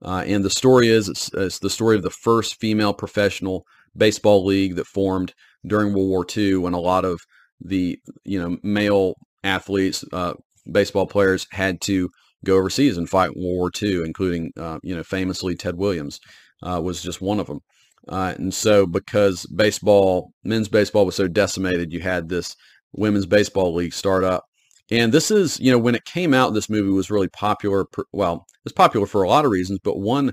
Uh, 0.04 0.24
and 0.28 0.44
the 0.46 0.50
story 0.50 0.90
is 0.90 1.10
it's, 1.10 1.32
it's, 1.34 1.60
the 1.60 1.72
story 1.72 1.96
of 1.96 2.04
the 2.04 2.12
first 2.12 2.60
female 2.60 2.94
professional 2.94 3.64
baseball 3.96 4.46
league 4.46 4.76
that 4.76 4.86
formed 4.86 5.34
during 5.66 5.94
World 5.94 6.10
War 6.10 6.26
II 6.36 6.58
when 6.58 6.74
a 6.74 6.80
lot 6.80 7.04
of 7.04 7.20
the 7.60 7.98
you 8.24 8.40
know 8.40 8.58
male 8.62 9.16
athletes, 9.44 10.06
uh, 10.14 10.34
baseball 10.72 11.08
players 11.08 11.48
had 11.52 11.82
to 11.82 12.10
go 12.46 12.58
overseas 12.58 12.98
and 12.98 13.10
fight 13.10 13.36
World 13.36 13.58
War 13.58 13.72
II, 13.82 14.04
including 14.04 14.52
uh, 14.58 14.80
you 14.84 14.96
know 14.96 15.04
famously 15.04 15.56
Ted 15.56 15.76
Williams 15.76 16.20
uh, 16.64 16.82
was 16.84 17.02
just 17.02 17.22
one 17.22 17.40
of 17.40 17.48
them. 17.48 17.60
Uh, 18.08 18.34
and 18.38 18.54
so 18.54 18.86
because 18.86 19.46
baseball, 19.48 20.32
men's 20.44 20.70
baseball 20.70 21.06
was 21.06 21.16
so 21.16 21.28
decimated, 21.28 21.92
you 21.92 22.00
had 22.00 22.30
this 22.30 22.56
women's 22.94 23.26
baseball 23.26 23.74
league 23.74 23.94
start 23.94 24.24
up. 24.24 24.46
And 24.90 25.14
this 25.14 25.30
is, 25.32 25.60
you 25.60 25.72
know, 25.72 25.78
when 25.78 25.96
it 25.96 26.06
came 26.06 26.34
out, 26.34 26.54
this 26.54 26.70
movie 26.70 26.90
was 26.90 27.12
really 27.12 27.28
popular. 27.28 27.86
Well, 28.14 28.46
it's 28.64 28.74
popular 28.74 29.06
for 29.06 29.24
a 29.24 29.28
lot 29.30 29.44
of 29.44 29.52
reasons, 29.52 29.80
but 29.84 30.00
one 30.00 30.32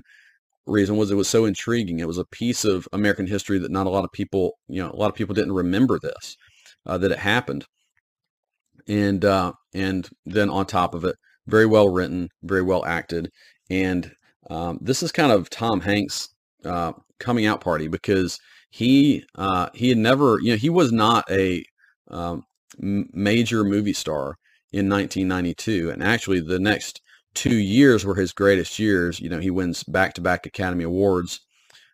reason 0.65 0.95
was 0.95 1.11
it 1.11 1.15
was 1.15 1.27
so 1.27 1.43
intriguing. 1.43 1.99
It 1.99 2.07
was 2.07 2.17
a 2.17 2.25
piece 2.25 2.63
of 2.63 2.87
American 2.93 3.27
history 3.27 3.59
that 3.59 3.71
not 3.71 3.87
a 3.87 3.89
lot 3.89 4.05
of 4.05 4.11
people, 4.13 4.53
you 4.69 4.81
know, 4.81 4.89
a 4.89 4.95
lot 4.95 5.09
of 5.09 5.15
people 5.15 5.35
didn't 5.35 5.51
remember 5.51 5.99
this, 5.99 6.37
uh, 6.85 6.97
that 6.99 7.11
it 7.11 7.19
happened. 7.19 7.65
And, 8.87 9.25
uh, 9.25 9.53
and 9.73 10.07
then 10.25 10.49
on 10.49 10.65
top 10.65 10.95
of 10.95 11.03
it, 11.03 11.17
very 11.47 11.65
well 11.65 11.89
written, 11.89 12.29
very 12.43 12.61
well 12.61 12.85
acted. 12.85 13.31
And 13.69 14.11
um, 14.49 14.79
this 14.81 15.03
is 15.03 15.11
kind 15.11 15.31
of 15.31 15.49
Tom 15.49 15.81
Hanks' 15.81 16.29
uh, 16.63 16.93
coming 17.19 17.45
out 17.45 17.61
party 17.61 17.87
because 17.87 18.39
he 18.69 19.23
uh, 19.35 19.69
he 19.73 19.89
had 19.89 19.97
never 19.97 20.37
you 20.41 20.51
know 20.51 20.57
he 20.57 20.69
was 20.69 20.91
not 20.91 21.23
a 21.31 21.63
um, 22.09 22.43
major 22.77 23.63
movie 23.63 23.93
star 23.93 24.35
in 24.73 24.89
1992 24.89 25.91
and 25.91 26.03
actually 26.03 26.41
the 26.41 26.59
next 26.59 27.01
two 27.33 27.55
years 27.55 28.03
were 28.03 28.15
his 28.15 28.33
greatest 28.33 28.77
years 28.77 29.19
you 29.19 29.29
know 29.29 29.39
he 29.39 29.49
wins 29.49 29.83
back-to-back 29.83 30.45
academy 30.45 30.83
awards 30.83 31.39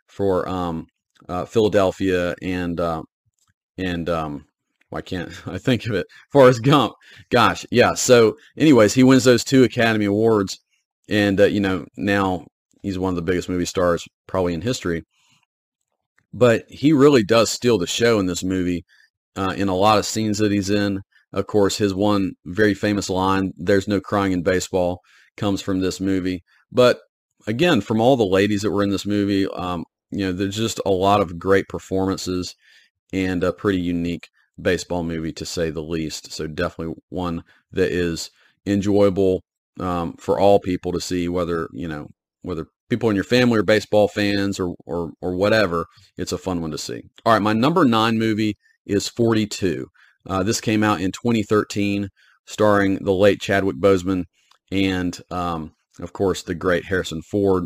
for 0.08 0.48
um, 0.50 0.88
uh, 1.30 1.46
philadelphia 1.46 2.34
and 2.42 2.80
uh, 2.80 3.04
and 3.78 4.10
um, 4.10 4.46
why 4.92 5.02
can't 5.02 5.32
I 5.48 5.58
think 5.58 5.86
of 5.88 5.94
it? 5.94 6.06
Forrest 6.32 6.64
Gump. 6.64 6.94
Gosh, 7.32 7.66
yeah. 7.72 7.96
So, 7.96 8.36
anyways, 8.58 8.94
he 8.94 9.04
wins 9.04 9.24
those 9.26 9.44
two 9.44 9.64
Academy 9.64 10.06
Awards, 10.06 10.60
and 11.10 11.40
uh, 11.42 11.46
you 11.46 11.60
know 11.62 11.86
now 11.98 12.46
he's 12.84 13.00
one 13.00 13.12
of 13.12 13.16
the 13.16 13.22
biggest 13.24 13.50
movie 13.50 13.66
stars 13.66 14.08
probably 14.28 14.54
in 14.54 14.62
history. 14.62 15.04
but 16.34 16.64
he 16.70 16.94
really 16.94 17.24
does 17.24 17.50
steal 17.50 17.78
the 17.78 17.88
show 17.88 18.20
in 18.20 18.26
this 18.26 18.44
movie 18.44 18.86
uh, 19.36 19.54
in 19.58 19.68
a 19.68 19.76
lot 19.76 19.98
of 19.98 20.06
scenes 20.06 20.38
that 20.38 20.52
he's 20.52 20.70
in. 20.70 21.02
Of 21.34 21.48
course, 21.48 21.78
his 21.78 21.94
one 21.94 22.34
very 22.46 22.74
famous 22.74 23.10
line, 23.10 23.54
"There's 23.58 23.88
no 23.88 24.02
crying 24.02 24.32
in 24.34 24.44
baseball," 24.44 25.00
comes 25.38 25.62
from 25.62 25.80
this 25.80 26.00
movie. 26.02 26.44
But 26.72 27.00
again, 27.48 27.82
from 27.82 28.02
all 28.02 28.18
the 28.18 28.26
ladies 28.26 28.62
that 28.62 28.72
were 28.72 28.84
in 28.84 28.90
this 28.92 29.06
movie, 29.06 29.48
um, 29.48 29.86
you 30.12 30.26
know, 30.26 30.32
there's 30.34 30.58
just 30.58 30.82
a 30.86 30.92
lot 30.92 31.22
of 31.22 31.40
great 31.40 31.68
performances 31.70 32.56
and 33.14 33.44
a 33.44 33.54
pretty 33.54 33.80
unique 33.80 34.28
baseball 34.62 35.04
movie 35.04 35.34
to 35.34 35.46
say 35.46 35.70
the 35.70 35.82
least. 35.84 36.32
So 36.32 36.48
definitely 36.48 36.96
one 37.10 37.44
that 37.72 37.92
is 37.92 38.30
enjoyable 38.66 39.44
um, 39.80 40.14
for 40.14 40.40
all 40.40 40.60
people 40.60 40.92
to 40.92 41.02
see, 41.02 41.28
whether 41.28 41.70
you 41.74 41.88
know 41.88 42.10
whether 42.42 42.68
people 42.90 43.10
in 43.10 43.16
your 43.16 43.24
family 43.24 43.58
are 43.60 43.64
baseball 43.64 44.08
fans 44.08 44.60
or 44.60 44.76
or 44.86 45.12
or 45.22 45.36
whatever. 45.36 45.86
It's 46.18 46.32
a 46.32 46.38
fun 46.38 46.62
one 46.62 46.72
to 46.72 46.78
see. 46.78 47.04
All 47.26 47.34
right, 47.34 47.42
my 47.42 47.54
number 47.54 47.86
nine 47.86 48.18
movie 48.18 48.58
is 48.86 49.08
42. 49.08 49.88
Uh, 50.28 50.44
this 50.44 50.62
came 50.62 50.84
out 50.84 51.02
in 51.02 51.12
2013, 51.12 52.10
starring 52.46 53.04
the 53.04 53.14
late 53.14 53.42
Chadwick 53.42 53.78
Boseman 53.78 54.26
and, 54.72 55.20
um, 55.32 55.74
of 56.00 56.14
course, 56.14 56.44
the 56.44 56.56
great 56.56 56.86
Harrison 56.86 57.22
Ford. 57.22 57.66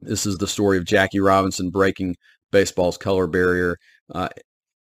This 0.00 0.26
is 0.26 0.38
the 0.38 0.46
story 0.46 0.78
of 0.78 0.84
Jackie 0.84 1.20
Robinson 1.20 1.70
breaking 1.70 2.16
baseball's 2.52 2.98
color 2.98 3.26
barrier. 3.26 3.76
Uh, 4.14 4.28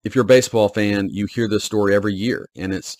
if 0.07 0.15
you're 0.15 0.23
a 0.23 0.25
baseball 0.25 0.69
fan, 0.69 1.09
you 1.11 1.25
hear 1.25 1.49
this 1.49 1.65
story 1.65 1.93
every 1.93 2.13
year, 2.13 2.47
and 2.55 2.73
it's 2.73 2.95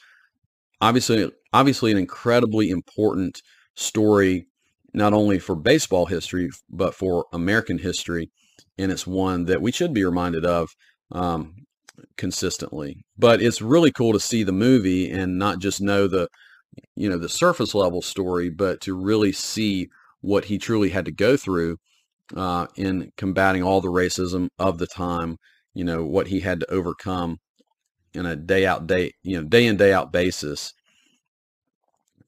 obviously 0.81 1.31
obviously 1.53 1.89
an 1.89 1.97
incredibly 1.97 2.69
important 2.69 3.41
story, 3.75 4.45
not 4.93 5.13
only 5.13 5.39
for 5.39 5.55
baseball 5.55 6.07
history 6.07 6.49
but 6.69 6.93
for 6.93 7.25
American 7.31 7.77
history, 7.77 8.29
and 8.77 8.91
it's 8.91 9.07
one 9.07 9.45
that 9.45 9.61
we 9.61 9.71
should 9.71 9.93
be 9.93 10.03
reminded 10.03 10.45
of 10.45 10.67
um, 11.13 11.53
consistently. 12.17 12.97
But 13.17 13.41
it's 13.41 13.61
really 13.61 13.93
cool 13.93 14.11
to 14.11 14.19
see 14.19 14.43
the 14.43 14.51
movie 14.51 15.09
and 15.09 15.39
not 15.39 15.59
just 15.59 15.79
know 15.79 16.07
the 16.09 16.27
you 16.97 17.09
know 17.09 17.17
the 17.17 17.29
surface 17.29 17.73
level 17.73 18.01
story, 18.01 18.49
but 18.49 18.81
to 18.81 18.93
really 18.93 19.31
see 19.31 19.87
what 20.19 20.45
he 20.45 20.57
truly 20.57 20.89
had 20.89 21.05
to 21.05 21.13
go 21.13 21.37
through 21.37 21.77
uh, 22.35 22.67
in 22.75 23.13
combating 23.15 23.63
all 23.63 23.79
the 23.79 23.87
racism 23.87 24.49
of 24.59 24.77
the 24.77 24.87
time. 24.87 25.37
You 25.77 25.83
know 25.83 26.03
what 26.03 26.27
he 26.27 26.39
had 26.39 26.59
to 26.61 26.71
overcome 26.71 27.37
in 28.11 28.25
a 28.25 28.35
day 28.35 28.65
out 28.65 28.87
day 28.87 29.11
you 29.21 29.39
know 29.39 29.47
day 29.47 29.67
in 29.67 29.77
day 29.77 29.93
out 29.93 30.11
basis, 30.11 30.73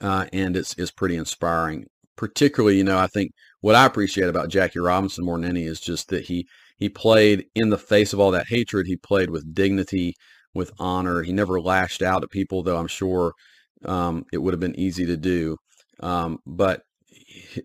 uh, 0.02 0.28
and 0.32 0.56
it's 0.56 0.76
it's 0.78 0.92
pretty 0.92 1.16
inspiring. 1.16 1.88
Particularly, 2.16 2.78
you 2.78 2.84
know, 2.84 3.00
I 3.00 3.08
think 3.08 3.32
what 3.62 3.74
I 3.74 3.88
appreciate 3.88 4.28
about 4.28 4.50
Jackie 4.50 4.78
Robinson 4.78 5.26
more 5.26 5.40
than 5.40 5.50
any 5.50 5.64
is 5.64 5.80
just 5.80 6.10
that 6.10 6.26
he 6.26 6.48
he 6.78 6.90
played 6.90 7.46
in 7.56 7.72
the 7.72 7.78
face 7.80 8.14
of 8.14 8.20
all 8.20 8.30
that 8.32 8.50
hatred. 8.50 8.86
He 8.86 8.98
played 8.98 9.32
with 9.32 9.56
dignity, 9.56 10.14
with 10.54 10.72
honor. 10.78 11.24
He 11.24 11.34
never 11.34 11.60
lashed 11.60 12.04
out 12.04 12.24
at 12.24 12.30
people, 12.30 12.62
though 12.62 12.78
I'm 12.78 12.88
sure 12.88 13.34
um, 13.84 14.26
it 14.32 14.38
would 14.38 14.54
have 14.54 14.60
been 14.60 14.80
easy 14.80 15.08
to 15.08 15.18
do. 15.18 15.58
Um, 16.02 16.38
but 16.46 16.84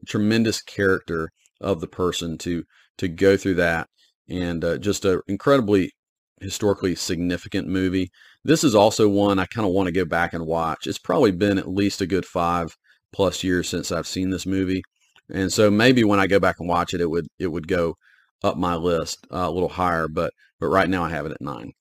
tremendous 0.06 0.62
character 0.62 1.28
of 1.60 1.82
the 1.82 1.88
person 1.88 2.38
to 2.38 2.64
to 2.96 3.08
go 3.08 3.36
through 3.36 3.56
that, 3.56 3.88
and 4.28 4.64
uh, 4.64 4.78
just 4.78 5.04
an 5.04 5.20
incredibly 5.26 5.92
historically 6.40 6.94
significant 6.94 7.68
movie. 7.68 8.10
This 8.44 8.64
is 8.64 8.74
also 8.74 9.08
one 9.08 9.38
I 9.38 9.46
kind 9.46 9.66
of 9.66 9.72
want 9.72 9.86
to 9.86 9.92
go 9.92 10.04
back 10.04 10.32
and 10.32 10.46
watch. 10.46 10.86
It's 10.86 10.98
probably 10.98 11.32
been 11.32 11.58
at 11.58 11.68
least 11.68 12.00
a 12.00 12.06
good 12.06 12.26
five 12.26 12.76
plus 13.12 13.44
years 13.44 13.68
since 13.68 13.92
I've 13.92 14.06
seen 14.06 14.30
this 14.30 14.46
movie, 14.46 14.82
and 15.30 15.52
so 15.52 15.70
maybe 15.70 16.04
when 16.04 16.20
I 16.20 16.26
go 16.26 16.40
back 16.40 16.56
and 16.60 16.68
watch 16.68 16.94
it, 16.94 17.00
it 17.00 17.10
would 17.10 17.26
it 17.38 17.48
would 17.48 17.68
go 17.68 17.96
up 18.42 18.56
my 18.56 18.74
list 18.74 19.26
uh, 19.32 19.46
a 19.48 19.50
little 19.50 19.70
higher, 19.70 20.08
but 20.08 20.32
but 20.60 20.68
right 20.68 20.88
now 20.88 21.04
I 21.04 21.10
have 21.10 21.26
it 21.26 21.32
at 21.32 21.40
nine. 21.40 21.72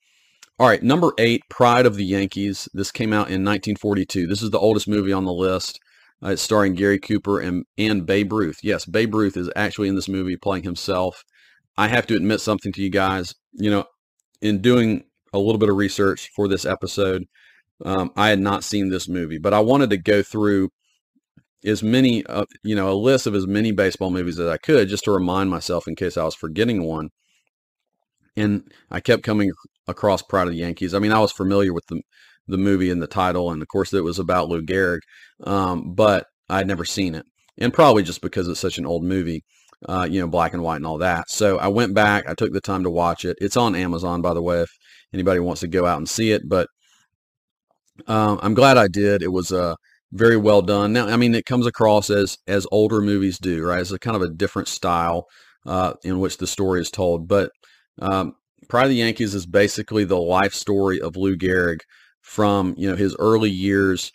All 0.59 0.67
right, 0.67 0.83
number 0.83 1.11
eight, 1.17 1.41
Pride 1.49 1.85
of 1.85 1.95
the 1.95 2.05
Yankees. 2.05 2.69
This 2.73 2.91
came 2.91 3.11
out 3.11 3.27
in 3.27 3.43
1942. 3.43 4.27
This 4.27 4.43
is 4.43 4.51
the 4.51 4.59
oldest 4.59 4.87
movie 4.87 5.11
on 5.11 5.25
the 5.25 5.33
list. 5.33 5.79
Uh, 6.23 6.29
it's 6.29 6.41
starring 6.41 6.75
Gary 6.75 6.99
Cooper 6.99 7.39
and, 7.39 7.65
and 7.77 8.05
Babe 8.05 8.31
Ruth. 8.31 8.59
Yes, 8.61 8.85
Babe 8.85 9.15
Ruth 9.15 9.35
is 9.35 9.49
actually 9.55 9.87
in 9.87 9.95
this 9.95 10.07
movie 10.07 10.37
playing 10.37 10.63
himself. 10.63 11.23
I 11.77 11.87
have 11.87 12.07
to 12.07 12.15
admit 12.15 12.41
something 12.41 12.71
to 12.73 12.81
you 12.81 12.89
guys. 12.89 13.33
You 13.53 13.69
know, 13.69 13.85
in 14.41 14.61
doing 14.61 15.03
a 15.33 15.39
little 15.39 15.57
bit 15.57 15.69
of 15.69 15.75
research 15.75 16.29
for 16.35 16.47
this 16.47 16.65
episode, 16.65 17.25
um, 17.83 18.11
I 18.15 18.29
had 18.29 18.39
not 18.39 18.63
seen 18.63 18.89
this 18.89 19.07
movie, 19.07 19.39
but 19.39 19.53
I 19.53 19.59
wanted 19.59 19.89
to 19.89 19.97
go 19.97 20.21
through 20.21 20.69
as 21.65 21.81
many, 21.81 22.25
uh, 22.25 22.45
you 22.63 22.75
know, 22.75 22.91
a 22.91 22.93
list 22.93 23.25
of 23.25 23.35
as 23.35 23.47
many 23.47 23.71
baseball 23.71 24.11
movies 24.11 24.39
as 24.39 24.47
I 24.47 24.57
could 24.57 24.89
just 24.89 25.05
to 25.05 25.11
remind 25.11 25.49
myself 25.49 25.87
in 25.87 25.95
case 25.95 26.17
I 26.17 26.23
was 26.23 26.35
forgetting 26.35 26.83
one. 26.83 27.09
And 28.35 28.71
I 28.89 28.99
kept 28.99 29.23
coming 29.23 29.51
across 29.87 30.21
Pride 30.21 30.47
of 30.47 30.53
the 30.53 30.59
Yankees. 30.59 30.93
I 30.93 30.99
mean, 30.99 31.11
I 31.11 31.19
was 31.19 31.31
familiar 31.31 31.73
with 31.73 31.85
the 31.87 32.01
the 32.47 32.57
movie 32.57 32.89
and 32.89 33.01
the 33.01 33.07
title, 33.07 33.51
and 33.51 33.61
of 33.61 33.67
course, 33.69 33.93
it 33.93 34.03
was 34.03 34.19
about 34.19 34.49
Lou 34.49 34.61
Gehrig, 34.61 34.99
um, 35.45 35.93
but 35.95 36.25
I'd 36.49 36.67
never 36.67 36.83
seen 36.83 37.15
it, 37.15 37.25
and 37.57 37.73
probably 37.73 38.03
just 38.03 38.21
because 38.21 38.49
it's 38.49 38.59
such 38.59 38.77
an 38.77 38.85
old 38.85 39.03
movie, 39.03 39.43
uh, 39.87 40.07
you 40.09 40.19
know, 40.19 40.27
black 40.27 40.53
and 40.53 40.63
white 40.63 40.77
and 40.77 40.85
all 40.85 40.99
that. 40.99 41.29
So 41.29 41.57
I 41.57 41.67
went 41.67 41.93
back. 41.93 42.27
I 42.27 42.33
took 42.33 42.53
the 42.53 42.61
time 42.61 42.83
to 42.83 42.89
watch 42.89 43.25
it. 43.25 43.37
It's 43.41 43.57
on 43.57 43.75
Amazon, 43.75 44.21
by 44.21 44.33
the 44.33 44.41
way, 44.41 44.61
if 44.61 44.71
anybody 45.13 45.39
wants 45.39 45.61
to 45.61 45.67
go 45.67 45.85
out 45.85 45.97
and 45.97 46.09
see 46.09 46.31
it. 46.31 46.47
But 46.47 46.67
um, 48.07 48.39
I'm 48.41 48.53
glad 48.53 48.77
I 48.77 48.87
did. 48.87 49.21
It 49.21 49.31
was 49.31 49.51
uh, 49.51 49.75
very 50.11 50.37
well 50.37 50.61
done. 50.61 50.93
Now, 50.93 51.07
I 51.07 51.17
mean, 51.17 51.35
it 51.35 51.45
comes 51.45 51.65
across 51.65 52.09
as 52.09 52.37
as 52.47 52.67
older 52.71 53.01
movies 53.01 53.37
do, 53.37 53.63
right? 53.65 53.81
It's 53.81 53.91
a 53.91 53.99
kind 53.99 54.15
of 54.15 54.21
a 54.21 54.29
different 54.29 54.67
style 54.67 55.25
uh, 55.65 55.93
in 56.03 56.19
which 56.19 56.37
the 56.37 56.47
story 56.47 56.81
is 56.81 56.89
told. 56.89 57.27
But 57.27 57.51
um, 58.01 58.35
Pride 58.69 58.85
of 58.85 58.89
the 58.89 58.95
Yankees 58.95 59.35
is 59.35 59.45
basically 59.45 60.03
the 60.03 60.19
life 60.19 60.53
story 60.53 60.99
of 61.01 61.15
Lou 61.15 61.35
Gehrig 61.35 61.79
from 62.21 62.73
you 62.77 62.89
know 62.89 62.95
his 62.95 63.15
early 63.19 63.49
years 63.49 64.11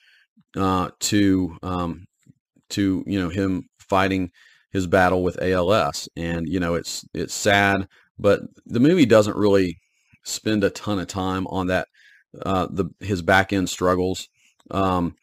uh, 0.56 0.90
to 1.00 1.56
um, 1.62 2.06
to 2.70 3.04
you 3.06 3.20
know 3.20 3.28
him 3.28 3.64
fighting 3.78 4.30
his 4.70 4.86
battle 4.86 5.22
with 5.22 5.40
ALS, 5.42 6.08
and 6.16 6.48
you 6.48 6.60
know 6.60 6.74
it's 6.74 7.04
it's 7.14 7.34
sad, 7.34 7.88
but 8.18 8.40
the 8.66 8.80
movie 8.80 9.06
doesn't 9.06 9.36
really 9.36 9.78
spend 10.24 10.64
a 10.64 10.70
ton 10.70 10.98
of 10.98 11.06
time 11.06 11.46
on 11.48 11.68
that 11.68 11.86
uh, 12.44 12.66
the 12.70 12.86
his 13.00 13.22
back 13.22 13.52
end 13.52 13.68
struggles. 13.68 14.28
Um, 14.70 15.14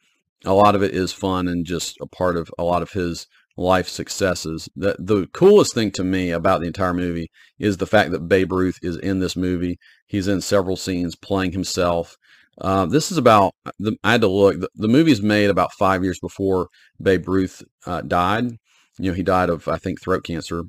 a 0.44 0.52
lot 0.52 0.74
of 0.74 0.82
it 0.82 0.94
is 0.94 1.12
fun 1.12 1.48
and 1.48 1.64
just 1.64 1.96
a 2.00 2.06
part 2.06 2.36
of 2.36 2.50
a 2.58 2.64
lot 2.64 2.82
of 2.82 2.92
his 2.92 3.26
life 3.56 3.88
successes. 3.88 4.68
The, 4.76 4.96
the 4.98 5.26
coolest 5.32 5.74
thing 5.74 5.90
to 5.92 6.04
me 6.04 6.30
about 6.30 6.60
the 6.60 6.66
entire 6.66 6.92
movie 6.92 7.30
is 7.58 7.78
the 7.78 7.86
fact 7.86 8.10
that 8.10 8.28
Babe 8.28 8.52
Ruth 8.52 8.78
is 8.82 8.96
in 8.96 9.18
this 9.18 9.34
movie. 9.34 9.78
He's 10.06 10.28
in 10.28 10.40
several 10.40 10.76
scenes 10.76 11.16
playing 11.16 11.52
himself. 11.52 12.16
Uh, 12.60 12.86
this 12.86 13.10
is 13.10 13.18
about, 13.18 13.54
the, 13.78 13.96
I 14.04 14.12
had 14.12 14.20
to 14.22 14.28
look, 14.28 14.60
the, 14.60 14.68
the 14.74 14.88
movie 14.88 15.12
is 15.12 15.22
made 15.22 15.50
about 15.50 15.72
five 15.72 16.04
years 16.04 16.18
before 16.20 16.68
Babe 17.00 17.28
Ruth 17.28 17.62
uh, 17.86 18.02
died. 18.02 18.52
You 18.98 19.10
know, 19.10 19.16
he 19.16 19.22
died 19.22 19.50
of, 19.50 19.68
I 19.68 19.76
think, 19.76 20.00
throat 20.00 20.24
cancer, 20.24 20.64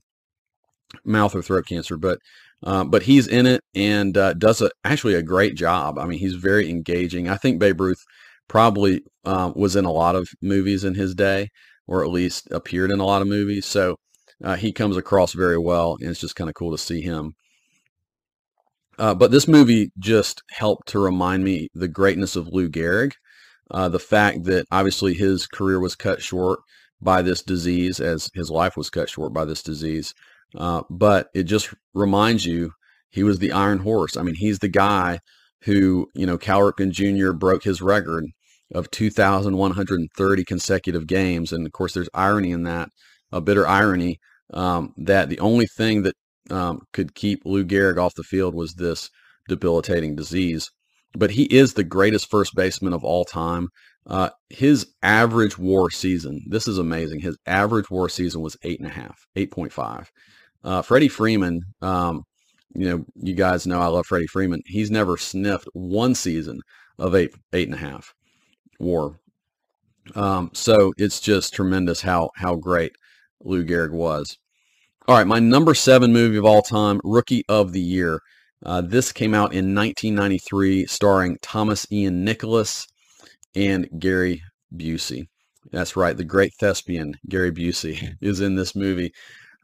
mouth 1.05 1.35
or 1.35 1.41
throat 1.41 1.65
cancer, 1.67 1.97
but 1.97 2.19
uh, 2.63 2.83
but 2.83 3.03
he's 3.03 3.27
in 3.27 3.45
it 3.45 3.61
and 3.75 4.17
uh, 4.17 4.33
does 4.33 4.61
a, 4.61 4.71
actually 4.83 5.13
a 5.13 5.21
great 5.21 5.55
job. 5.55 5.99
I 5.99 6.05
mean, 6.05 6.19
he's 6.19 6.33
very 6.33 6.69
engaging. 6.69 7.29
I 7.29 7.37
think 7.37 7.59
Babe 7.59 7.79
Ruth 7.79 8.03
probably 8.47 9.01
uh, 9.25 9.51
was 9.55 9.75
in 9.75 9.85
a 9.85 9.91
lot 9.91 10.15
of 10.15 10.29
movies 10.41 10.83
in 10.83 10.95
his 10.95 11.13
day, 11.13 11.49
or 11.85 12.03
at 12.03 12.09
least 12.09 12.47
appeared 12.51 12.89
in 12.89 12.99
a 12.99 13.05
lot 13.05 13.21
of 13.21 13.27
movies. 13.27 13.65
So 13.65 13.97
uh, 14.43 14.55
he 14.55 14.71
comes 14.71 14.97
across 14.97 15.33
very 15.33 15.57
well, 15.57 15.97
and 15.99 16.09
it's 16.09 16.19
just 16.19 16.35
kind 16.35 16.49
of 16.49 16.55
cool 16.55 16.71
to 16.71 16.77
see 16.77 17.01
him. 17.01 17.33
Uh, 18.97 19.13
but 19.13 19.29
this 19.29 19.47
movie 19.47 19.91
just 19.99 20.41
helped 20.49 20.87
to 20.87 20.99
remind 20.99 21.43
me 21.43 21.67
the 21.75 21.87
greatness 21.87 22.35
of 22.35 22.47
Lou 22.47 22.67
Gehrig, 22.67 23.13
the 23.69 23.99
fact 23.99 24.45
that 24.45 24.65
obviously 24.71 25.13
his 25.13 25.45
career 25.45 25.79
was 25.79 25.95
cut 25.95 26.23
short 26.23 26.59
by 27.01 27.21
this 27.21 27.41
disease, 27.41 27.99
as 27.99 28.29
his 28.33 28.49
life 28.49 28.75
was 28.75 28.89
cut 28.89 29.09
short 29.09 29.33
by 29.33 29.45
this 29.45 29.61
disease. 29.61 30.13
Uh, 30.55 30.81
but 30.89 31.27
it 31.33 31.43
just 31.43 31.73
reminds 31.93 32.45
you 32.45 32.71
he 33.09 33.23
was 33.23 33.39
the 33.39 33.51
Iron 33.51 33.79
Horse. 33.79 34.17
I 34.17 34.23
mean, 34.23 34.35
he's 34.35 34.59
the 34.59 34.67
guy 34.67 35.19
who, 35.63 36.07
you 36.13 36.25
know, 36.25 36.37
Cal 36.37 36.61
Ripken 36.61 36.91
Jr. 36.91 37.33
broke 37.33 37.63
his 37.63 37.81
record 37.81 38.25
of 38.73 38.91
2,130 38.91 40.43
consecutive 40.43 41.07
games. 41.07 41.51
And 41.51 41.65
of 41.65 41.71
course, 41.71 41.93
there's 41.93 42.09
irony 42.13 42.51
in 42.51 42.63
that, 42.63 42.89
a 43.31 43.41
bitter 43.41 43.67
irony, 43.67 44.19
um, 44.53 44.93
that 44.97 45.29
the 45.29 45.39
only 45.39 45.65
thing 45.65 46.03
that 46.03 46.15
um, 46.49 46.81
could 46.93 47.15
keep 47.15 47.41
Lou 47.45 47.65
Gehrig 47.65 47.97
off 47.97 48.15
the 48.15 48.23
field 48.23 48.55
was 48.55 48.75
this 48.75 49.09
debilitating 49.47 50.15
disease. 50.15 50.69
But 51.13 51.31
he 51.31 51.43
is 51.43 51.73
the 51.73 51.83
greatest 51.83 52.29
first 52.29 52.53
baseman 52.55 52.93
of 52.93 53.03
all 53.03 53.25
time. 53.25 53.69
Uh, 54.07 54.29
his 54.49 54.87
average 55.03 55.57
WAR 55.57 55.89
season, 55.89 56.41
this 56.47 56.67
is 56.67 56.77
amazing. 56.77 57.19
His 57.19 57.37
average 57.45 57.89
WAR 57.89 58.07
season 58.07 58.41
was 58.41 58.57
eight 58.63 58.79
and 58.79 58.87
a 58.87 58.91
half, 58.91 59.27
8.5. 59.35 60.07
Uh, 60.63 60.81
Freddie 60.81 61.09
Freeman, 61.09 61.61
um, 61.81 62.23
you 62.73 62.89
know, 62.89 63.05
you 63.15 63.33
guys 63.33 63.67
know 63.67 63.81
I 63.81 63.87
love 63.87 64.05
Freddie 64.05 64.27
Freeman. 64.27 64.61
He's 64.65 64.91
never 64.91 65.17
sniffed 65.17 65.67
one 65.73 66.15
season 66.15 66.59
of 66.97 67.15
eight, 67.15 67.33
eight 67.53 67.67
and 67.67 67.75
a 67.75 67.79
half 67.79 68.13
war. 68.79 69.19
Um, 70.15 70.51
so 70.53 70.93
it's 70.97 71.19
just 71.19 71.53
tremendous 71.53 72.01
how 72.01 72.29
how 72.35 72.55
great 72.55 72.93
Lou 73.41 73.65
Gehrig 73.65 73.91
was. 73.91 74.37
All 75.07 75.15
right, 75.15 75.27
my 75.27 75.39
number 75.39 75.73
seven 75.73 76.11
movie 76.11 76.37
of 76.37 76.45
all 76.45 76.61
time, 76.61 76.99
Rookie 77.03 77.43
of 77.47 77.71
the 77.71 77.81
Year. 77.81 78.19
Uh, 78.65 78.81
this 78.81 79.11
came 79.11 79.33
out 79.33 79.53
in 79.53 79.75
1993, 79.75 80.85
starring 80.87 81.37
Thomas 81.41 81.85
Ian 81.91 82.23
Nicholas 82.23 82.87
and 83.55 83.87
Gary 83.99 84.41
Busey. 84.75 85.27
That's 85.71 85.95
right, 85.95 86.15
the 86.15 86.23
great 86.23 86.53
thespian 86.59 87.15
Gary 87.27 87.51
Busey 87.51 88.15
is 88.21 88.39
in 88.39 88.55
this 88.55 88.75
movie. 88.75 89.11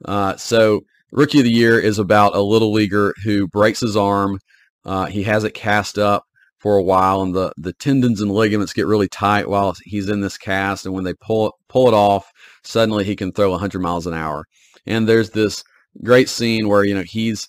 Uh, 0.06 0.36
so, 0.36 0.82
Rookie 1.12 1.40
of 1.40 1.46
the 1.46 1.52
Year 1.52 1.80
is 1.80 2.00
about 2.00 2.36
a 2.36 2.42
little 2.42 2.74
leaguer 2.74 3.14
who 3.24 3.48
breaks 3.48 3.80
his 3.80 3.96
arm. 3.96 4.40
Uh, 4.84 5.06
he 5.06 5.24
has 5.24 5.44
it 5.44 5.54
cast 5.54 5.98
up 5.98 6.26
for 6.64 6.78
a 6.78 6.84
while, 6.84 7.22
and 7.22 7.36
the, 7.36 7.54
the 7.58 7.74
tendons 7.74 8.20
and 8.22 8.32
ligaments 8.32 8.74
get 8.74 8.88
really 8.88 9.08
tight 9.08 9.48
while 9.48 9.76
he's 9.84 10.10
in 10.10 10.22
this 10.22 10.38
cast. 10.38 10.86
And 10.86 10.96
when 10.96 11.04
they 11.04 11.14
pull 11.14 11.48
it, 11.48 11.54
pull 11.70 11.88
it 11.88 11.94
off, 11.94 12.32
suddenly 12.64 13.04
he 13.04 13.16
can 13.16 13.32
throw 13.32 13.52
100 13.52 13.80
miles 13.80 14.08
an 14.08 14.14
hour. 14.14 14.46
And 14.86 15.08
there's 15.08 15.30
this 15.30 15.64
great 16.04 16.30
scene 16.30 16.68
where 16.68 16.84
you 16.84 16.96
know 16.96 17.04
he's 17.06 17.48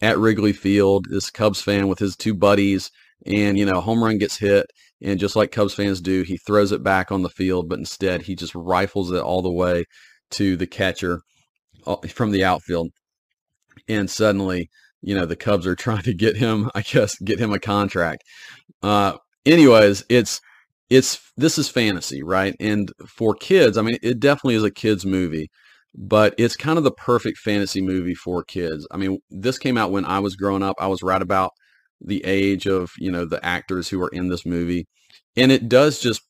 at 0.00 0.18
Wrigley 0.18 0.52
Field, 0.52 1.06
this 1.08 1.30
Cubs 1.30 1.60
fan 1.60 1.88
with 1.88 1.98
his 1.98 2.16
two 2.16 2.34
buddies, 2.34 2.90
and 3.26 3.58
you 3.58 3.64
know 3.64 3.80
home 3.80 4.02
run 4.02 4.18
gets 4.18 4.36
hit, 4.36 4.66
and 5.04 5.20
just 5.20 5.36
like 5.36 5.52
Cubs 5.52 5.74
fans 5.74 6.00
do, 6.00 6.22
he 6.22 6.38
throws 6.38 6.72
it 6.72 6.82
back 6.82 7.12
on 7.12 7.22
the 7.22 7.28
field, 7.28 7.68
but 7.68 7.78
instead 7.78 8.22
he 8.22 8.34
just 8.34 8.54
rifles 8.54 9.12
it 9.12 9.20
all 9.20 9.42
the 9.42 9.52
way 9.52 9.84
to 10.30 10.56
the 10.56 10.66
catcher 10.66 11.20
uh, 11.86 11.96
from 12.08 12.30
the 12.30 12.42
outfield. 12.42 12.88
And 13.86 14.10
suddenly, 14.10 14.70
you 15.02 15.14
know, 15.14 15.26
the 15.26 15.36
Cubs 15.36 15.66
are 15.66 15.74
trying 15.76 16.02
to 16.02 16.14
get 16.14 16.36
him, 16.36 16.70
I 16.74 16.80
guess, 16.80 17.16
get 17.18 17.38
him 17.38 17.52
a 17.52 17.60
contract. 17.60 18.22
Uh, 18.82 19.18
anyways, 19.44 20.04
it's 20.08 20.40
it's 20.90 21.20
this 21.36 21.58
is 21.58 21.68
fantasy, 21.68 22.22
right? 22.22 22.54
And 22.58 22.90
for 23.06 23.34
kids, 23.34 23.76
I 23.76 23.82
mean, 23.82 23.98
it 24.02 24.20
definitely 24.20 24.54
is 24.54 24.64
a 24.64 24.70
kids 24.70 25.04
movie, 25.04 25.50
but 25.94 26.34
it's 26.38 26.56
kind 26.56 26.78
of 26.78 26.84
the 26.84 26.92
perfect 26.92 27.38
fantasy 27.38 27.82
movie 27.82 28.14
for 28.14 28.42
kids. 28.42 28.86
I 28.90 28.96
mean, 28.96 29.18
this 29.30 29.58
came 29.58 29.76
out 29.76 29.90
when 29.90 30.04
I 30.04 30.20
was 30.20 30.36
growing 30.36 30.62
up. 30.62 30.76
I 30.78 30.86
was 30.86 31.02
right 31.02 31.22
about 31.22 31.52
the 32.00 32.24
age 32.24 32.66
of 32.66 32.90
you 32.98 33.10
know 33.10 33.24
the 33.24 33.44
actors 33.44 33.88
who 33.88 34.02
are 34.02 34.10
in 34.10 34.28
this 34.28 34.44
movie 34.44 34.86
and 35.36 35.50
it 35.50 35.68
does 35.68 36.00
just 36.00 36.22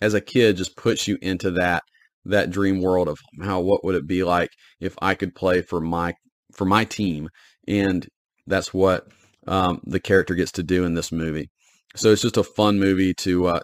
as 0.00 0.14
a 0.14 0.20
kid 0.20 0.56
just 0.56 0.76
puts 0.76 1.06
you 1.06 1.16
into 1.22 1.50
that 1.50 1.82
that 2.24 2.50
dream 2.50 2.80
world 2.80 3.08
of 3.08 3.18
how 3.42 3.60
what 3.60 3.84
would 3.84 3.94
it 3.94 4.06
be 4.06 4.22
like 4.22 4.50
if 4.80 4.94
I 5.00 5.14
could 5.14 5.34
play 5.34 5.62
for 5.62 5.80
my 5.80 6.14
for 6.52 6.64
my 6.64 6.84
team? 6.84 7.28
And 7.66 8.06
that's 8.46 8.72
what 8.72 9.06
um, 9.46 9.80
the 9.84 10.00
character 10.00 10.34
gets 10.34 10.52
to 10.52 10.62
do 10.62 10.84
in 10.84 10.94
this 10.94 11.12
movie. 11.12 11.50
So 11.96 12.10
it's 12.10 12.22
just 12.22 12.36
a 12.36 12.44
fun 12.44 12.78
movie 12.78 13.14
to 13.14 13.46
uh, 13.46 13.60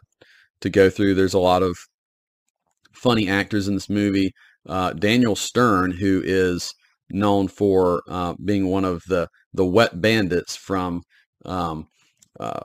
to 0.61 0.71
go 0.71 0.91
through. 0.91 1.15
There's 1.15 1.35
a 1.35 1.39
lot 1.39 1.63
of 1.63 1.77
funny 2.93 3.29
actors 3.29 3.69
in 3.69 3.75
this 3.75 3.89
movie. 3.89 4.33
Uh, 4.69 4.93
Daniel 4.93 5.37
Stern 5.37 5.93
who 5.93 6.23
is 6.25 6.73
known 7.11 7.49
for 7.49 8.03
uh, 8.09 8.35
being 8.45 8.69
one 8.69 8.85
of 8.85 9.03
the 9.09 9.29
the 9.53 9.65
wet 9.65 10.01
bandits 10.01 10.57
from 10.57 11.03
um, 11.45 11.89
uh, 12.41 12.61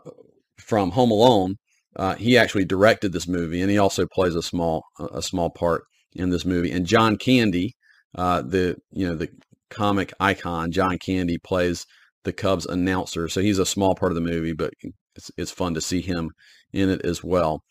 from 0.60 0.92
Home 0.92 1.12
Alone. 1.12 1.56
Uh, 1.96 2.16
he 2.16 2.38
actually 2.38 2.66
directed 2.66 3.12
this 3.14 3.28
movie, 3.28 3.62
and 3.62 3.70
he 3.70 3.78
also 3.78 4.08
plays 4.08 4.36
a 4.36 4.42
small 4.42 4.84
a 5.14 5.22
small 5.22 5.50
part 5.50 5.84
in 6.16 6.30
this 6.30 6.46
movie. 6.46 6.72
And 6.72 6.86
John 6.86 7.18
Candy, 7.18 7.76
uh, 8.16 8.42
the 8.42 8.78
you 8.92 9.08
know 9.08 9.16
the 9.16 9.30
comic 9.70 10.14
icon, 10.20 10.72
John 10.72 10.98
Candy 10.98 11.38
plays 11.38 11.86
the 12.24 12.34
Cubs 12.34 12.66
announcer, 12.66 13.28
so 13.30 13.42
he's 13.42 13.60
a 13.60 13.66
small 13.66 13.96
part 13.96 14.12
of 14.12 14.16
the 14.16 14.22
movie, 14.22 14.54
but 14.54 14.74
it's 15.16 15.32
it's 15.38 15.52
fun 15.52 15.74
to 15.76 15.82
see 15.82 16.02
him 16.02 16.32
in 16.72 16.90
it 16.90 17.06
as 17.06 17.24
well. 17.24 17.64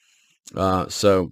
Uh, 0.54 0.88
so, 0.88 1.30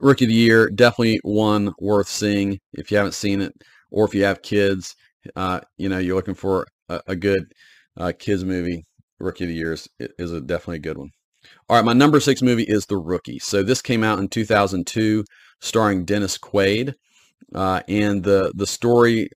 Rookie 0.00 0.24
of 0.24 0.28
the 0.28 0.34
Year, 0.34 0.70
definitely 0.70 1.20
one 1.22 1.72
worth 1.80 2.08
seeing 2.08 2.58
if 2.72 2.90
you 2.90 2.96
haven't 2.96 3.12
seen 3.12 3.40
it, 3.40 3.52
or 3.90 4.04
if 4.04 4.14
you 4.14 4.24
have 4.24 4.42
kids, 4.42 4.94
uh, 5.36 5.60
you 5.76 5.88
know 5.88 5.98
you're 5.98 6.16
looking 6.16 6.34
for 6.34 6.66
a, 6.88 7.00
a 7.08 7.16
good 7.16 7.44
uh, 7.96 8.12
kids 8.18 8.44
movie, 8.44 8.84
Rookie 9.18 9.44
of 9.44 9.48
the 9.48 9.54
Year 9.54 9.72
is, 9.72 9.88
is 9.98 10.32
a, 10.32 10.40
definitely 10.40 10.76
a 10.76 10.80
good 10.80 10.98
one. 10.98 11.10
All 11.68 11.76
right, 11.76 11.84
my 11.84 11.92
number 11.92 12.20
six 12.20 12.42
movie 12.42 12.64
is 12.64 12.86
The 12.86 12.96
Rookie. 12.96 13.38
So 13.38 13.62
this 13.62 13.82
came 13.82 14.02
out 14.02 14.18
in 14.18 14.28
2002, 14.28 15.24
starring 15.60 16.04
Dennis 16.04 16.38
Quaid, 16.38 16.94
uh, 17.54 17.82
and 17.88 18.24
the 18.24 18.52
the 18.54 18.66
story, 18.66 19.28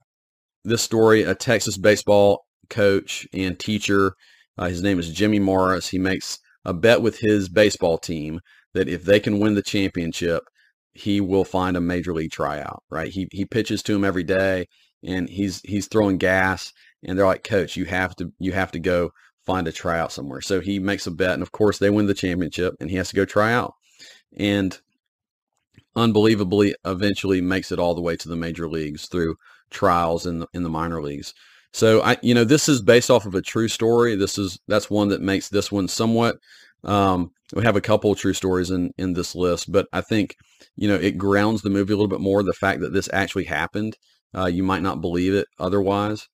this 0.64 0.82
story, 0.82 1.22
a 1.22 1.34
Texas 1.34 1.76
baseball 1.76 2.44
coach 2.68 3.26
and 3.32 3.58
teacher, 3.58 4.14
uh, 4.58 4.68
his 4.68 4.82
name 4.82 4.98
is 4.98 5.12
Jimmy 5.12 5.38
Morris. 5.38 5.88
He 5.88 5.98
makes 5.98 6.38
a 6.64 6.74
bet 6.74 7.00
with 7.00 7.18
his 7.18 7.48
baseball 7.48 7.98
team 7.98 8.40
that 8.74 8.88
if 8.88 9.04
they 9.04 9.20
can 9.20 9.40
win 9.40 9.54
the 9.54 9.62
championship, 9.62 10.42
he 10.92 11.20
will 11.20 11.44
find 11.44 11.76
a 11.76 11.80
major 11.80 12.12
league 12.12 12.32
tryout. 12.32 12.82
Right? 12.90 13.12
He 13.12 13.28
he 13.32 13.44
pitches 13.44 13.82
to 13.84 13.94
him 13.94 14.04
every 14.04 14.24
day, 14.24 14.66
and 15.04 15.28
he's 15.28 15.60
he's 15.64 15.88
throwing 15.88 16.18
gas 16.18 16.72
and 17.04 17.18
they're 17.18 17.26
like, 17.26 17.44
"Coach, 17.44 17.76
you 17.76 17.84
have 17.86 18.14
to 18.16 18.32
you 18.38 18.52
have 18.52 18.72
to 18.72 18.78
go 18.78 19.10
find 19.46 19.66
a 19.68 19.72
tryout 19.72 20.12
somewhere." 20.12 20.40
So 20.40 20.60
he 20.60 20.78
makes 20.78 21.06
a 21.06 21.10
bet, 21.10 21.34
and 21.34 21.42
of 21.42 21.52
course 21.52 21.78
they 21.78 21.90
win 21.90 22.06
the 22.06 22.14
championship, 22.14 22.74
and 22.80 22.90
he 22.90 22.96
has 22.96 23.10
to 23.10 23.16
go 23.16 23.24
try 23.24 23.52
out, 23.52 23.74
and 24.36 24.78
unbelievably, 25.96 26.74
eventually 26.84 27.40
makes 27.40 27.72
it 27.72 27.78
all 27.78 27.94
the 27.94 28.00
way 28.00 28.16
to 28.16 28.28
the 28.28 28.36
major 28.36 28.68
leagues 28.68 29.06
through 29.06 29.36
trials 29.70 30.26
in 30.26 30.40
the 30.40 30.48
in 30.54 30.62
the 30.62 30.70
minor 30.70 31.02
leagues. 31.02 31.34
So 31.72 32.02
I, 32.02 32.16
you 32.22 32.34
know, 32.34 32.44
this 32.44 32.68
is 32.68 32.82
based 32.82 33.10
off 33.10 33.26
of 33.26 33.34
a 33.34 33.42
true 33.42 33.68
story. 33.68 34.16
This 34.16 34.38
is 34.38 34.58
that's 34.68 34.90
one 34.90 35.08
that 35.08 35.20
makes 35.22 35.48
this 35.48 35.70
one 35.70 35.88
somewhat. 35.88 36.36
Um, 36.84 37.30
we 37.54 37.64
have 37.64 37.76
a 37.76 37.80
couple 37.80 38.12
of 38.12 38.18
true 38.18 38.34
stories 38.34 38.70
in 38.70 38.92
in 38.98 39.12
this 39.14 39.34
list, 39.34 39.70
but 39.70 39.86
I 39.92 40.00
think 40.00 40.36
you 40.76 40.88
know 40.88 40.96
it 40.96 41.18
grounds 41.18 41.62
the 41.62 41.70
movie 41.70 41.92
a 41.92 41.96
little 41.96 42.08
bit 42.08 42.20
more. 42.20 42.42
The 42.42 42.52
fact 42.52 42.80
that 42.80 42.92
this 42.92 43.08
actually 43.12 43.44
happened, 43.44 43.96
uh, 44.36 44.46
you 44.46 44.62
might 44.62 44.82
not 44.82 45.00
believe 45.00 45.34
it 45.34 45.46
otherwise 45.58 46.28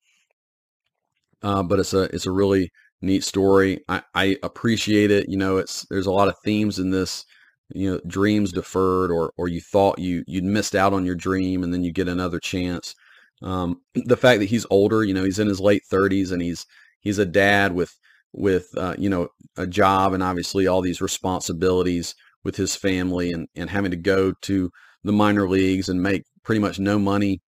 uh, 1.43 1.63
but 1.63 1.79
it's 1.79 1.93
a 1.93 2.03
it's 2.13 2.25
a 2.25 2.31
really 2.31 2.71
neat 3.01 3.23
story. 3.23 3.79
I, 3.87 4.01
I 4.15 4.37
appreciate 4.43 5.11
it. 5.11 5.29
You 5.29 5.37
know, 5.37 5.57
it's 5.57 5.85
there's 5.89 6.07
a 6.07 6.11
lot 6.11 6.27
of 6.27 6.35
themes 6.43 6.79
in 6.79 6.91
this. 6.91 7.25
You 7.73 7.91
know, 7.91 8.01
dreams 8.07 8.53
deferred, 8.53 9.11
or 9.11 9.33
or 9.37 9.49
you 9.49 9.59
thought 9.59 9.99
you 9.99 10.23
you'd 10.25 10.45
missed 10.45 10.73
out 10.73 10.93
on 10.93 11.05
your 11.05 11.15
dream, 11.15 11.63
and 11.63 11.73
then 11.73 11.83
you 11.83 11.91
get 11.91 12.07
another 12.07 12.39
chance. 12.39 12.95
Um, 13.41 13.81
the 13.93 14.17
fact 14.17 14.39
that 14.39 14.45
he's 14.49 14.65
older, 14.69 15.03
you 15.03 15.13
know, 15.13 15.23
he's 15.23 15.39
in 15.39 15.47
his 15.49 15.59
late 15.59 15.83
30s, 15.91 16.31
and 16.31 16.41
he's 16.41 16.65
he's 17.01 17.19
a 17.19 17.25
dad 17.25 17.73
with 17.73 17.93
with 18.33 18.69
uh, 18.77 18.95
you 18.97 19.09
know 19.09 19.27
a 19.57 19.67
job 19.67 20.13
and 20.13 20.23
obviously 20.23 20.67
all 20.67 20.81
these 20.81 21.01
responsibilities 21.01 22.15
with 22.45 22.55
his 22.55 22.75
family, 22.75 23.33
and 23.33 23.47
and 23.55 23.69
having 23.69 23.91
to 23.91 23.97
go 23.97 24.31
to 24.43 24.71
the 25.03 25.11
minor 25.11 25.49
leagues 25.49 25.89
and 25.89 26.01
make 26.01 26.23
pretty 26.43 26.59
much 26.59 26.79
no 26.79 26.97
money 26.97 27.41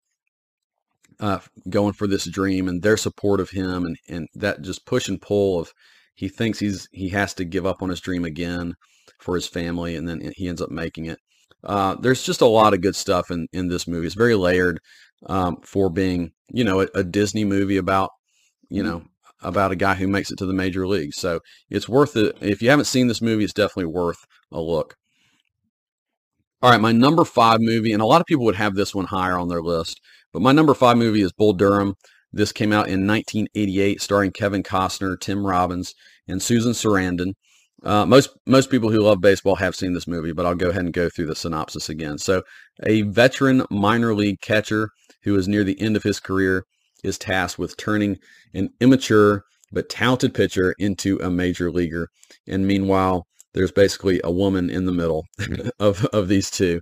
uh, 1.21 1.41
going 1.69 1.93
for 1.93 2.07
this 2.07 2.29
dream 2.31 2.69
and 2.69 2.83
their 2.83 2.97
support 2.97 3.41
of 3.41 3.51
him 3.51 3.85
and, 3.85 3.97
and 4.09 4.29
that 4.35 4.63
just 4.63 4.87
push 4.87 5.09
and 5.09 5.21
pull 5.21 5.61
of 5.61 5.73
he 6.15 6.29
thinks 6.29 6.59
he's 6.59 6.89
he 6.93 7.11
has 7.11 7.35
to 7.35 7.45
give 7.45 7.65
up 7.65 7.83
on 7.83 7.91
his 7.91 8.01
dream 8.01 8.25
again 8.25 8.75
for 9.21 9.35
his 9.35 9.47
family 9.47 9.95
and 9.95 10.09
then 10.09 10.33
he 10.37 10.49
ends 10.49 10.61
up 10.61 10.71
making 10.71 11.07
it. 11.07 11.19
Uh, 11.65 11.95
there's 11.97 12.23
just 12.23 12.41
a 12.41 12.47
lot 12.47 12.75
of 12.75 12.81
good 12.81 12.97
stuff 12.97 13.31
in, 13.31 13.47
in 13.53 13.69
this 13.69 13.87
movie. 13.87 14.07
It's 14.07 14.15
very 14.15 14.35
layered 14.35 14.81
um, 15.27 15.57
for 15.63 15.91
being, 15.91 16.31
you 16.49 16.65
know, 16.65 16.81
a, 16.81 16.89
a, 16.95 17.03
Disney 17.03 17.45
movie 17.45 17.77
about, 17.77 18.11
you 18.69 18.83
know, 18.83 19.05
about 19.43 19.73
a 19.73 19.77
guy 19.77 19.95
who 19.95 20.07
makes 20.07 20.31
it 20.31 20.39
to 20.39 20.47
the 20.47 20.53
major 20.53 20.87
leagues. 20.87 21.17
So 21.17 21.41
it's 21.69 21.89
worth 21.89 22.17
it. 22.17 22.37
If 22.41 22.63
you 22.63 22.71
haven't 22.71 22.85
seen 22.85 23.09
this 23.09 23.23
movie, 23.23 23.45
it's 23.45 23.53
definitely 23.53 23.93
worth 23.93 24.25
a 24.53 24.61
look. 24.61 24.97
All 26.61 26.71
right, 26.71 26.81
my 26.81 26.91
number 26.91 27.25
five 27.25 27.61
movie, 27.61 27.93
and 27.93 28.03
a 28.03 28.07
lot 28.07 28.21
of 28.21 28.27
people 28.27 28.45
would 28.47 28.57
have 28.57 28.75
this 28.75 28.93
one 28.93 29.05
higher 29.05 29.39
on 29.39 29.47
their 29.47 29.63
list, 29.63 30.01
but 30.33 30.43
my 30.43 30.51
number 30.51 30.75
five 30.75 30.97
movie 30.97 31.23
is 31.23 31.31
Bull 31.31 31.53
Durham. 31.53 31.95
This 32.33 32.51
came 32.51 32.73
out 32.73 32.89
in 32.89 33.07
1988, 33.07 34.03
starring 34.03 34.33
Kevin 34.33 34.65
Costner, 34.65 35.19
Tim 35.21 35.47
Robbins, 35.47 35.95
and 36.27 36.43
Susan 36.43 36.73
Sarandon. 36.73 37.35
Uh, 37.85 38.05
most 38.07 38.31
most 38.45 38.71
people 38.73 38.91
who 38.91 38.99
love 38.99 39.21
baseball 39.21 39.55
have 39.55 39.77
seen 39.77 39.95
this 39.95 40.09
movie, 40.09 40.33
but 40.33 40.47
I'll 40.47 40.57
go 40.57 40.71
ahead 40.71 40.83
and 40.83 40.93
go 40.93 41.09
through 41.09 41.27
the 41.27 41.37
synopsis 41.37 41.89
again. 41.89 42.19
So, 42.19 42.43
a 42.85 43.03
veteran 43.03 43.63
minor 43.71 44.13
league 44.13 44.41
catcher 44.41 44.91
who 45.23 45.37
is 45.37 45.47
near 45.47 45.63
the 45.63 45.81
end 45.81 45.95
of 45.95 46.03
his 46.03 46.19
career 46.19 46.65
is 47.05 47.19
tasked 47.19 47.61
with 47.61 47.77
turning 47.77 48.19
an 48.53 48.71
immature 48.81 49.45
but 49.71 49.89
talented 49.89 50.35
pitcher 50.35 50.75
into 50.77 51.19
a 51.19 51.31
major 51.31 51.71
leaguer. 51.71 52.09
And 52.49 52.67
meanwhile, 52.67 53.29
there's 53.59 53.73
basically 53.73 54.21
a 54.23 54.31
woman 54.31 54.71
in 54.71 54.87
the 54.87 54.93
middle 54.93 55.27
of, 55.81 56.05
of 56.07 56.29
these 56.29 56.49
two. 56.49 56.81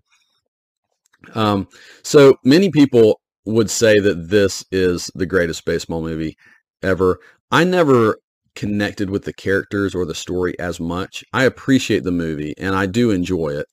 Um, 1.34 1.68
so 2.02 2.36
many 2.44 2.70
people 2.70 3.18
would 3.46 3.70
say 3.70 3.98
that 3.98 4.28
this 4.28 4.62
is 4.70 5.10
the 5.14 5.24
greatest 5.24 5.64
baseball 5.64 6.02
movie 6.02 6.36
ever. 6.82 7.18
I 7.50 7.64
never 7.64 8.18
connected 8.54 9.08
with 9.08 9.24
the 9.24 9.32
characters 9.32 9.94
or 9.94 10.04
the 10.04 10.14
story 10.14 10.58
as 10.58 10.78
much. 10.78 11.24
I 11.32 11.44
appreciate 11.44 12.04
the 12.04 12.12
movie 12.12 12.52
and 12.58 12.74
I 12.74 12.84
do 12.84 13.10
enjoy 13.10 13.54
it. 13.54 13.66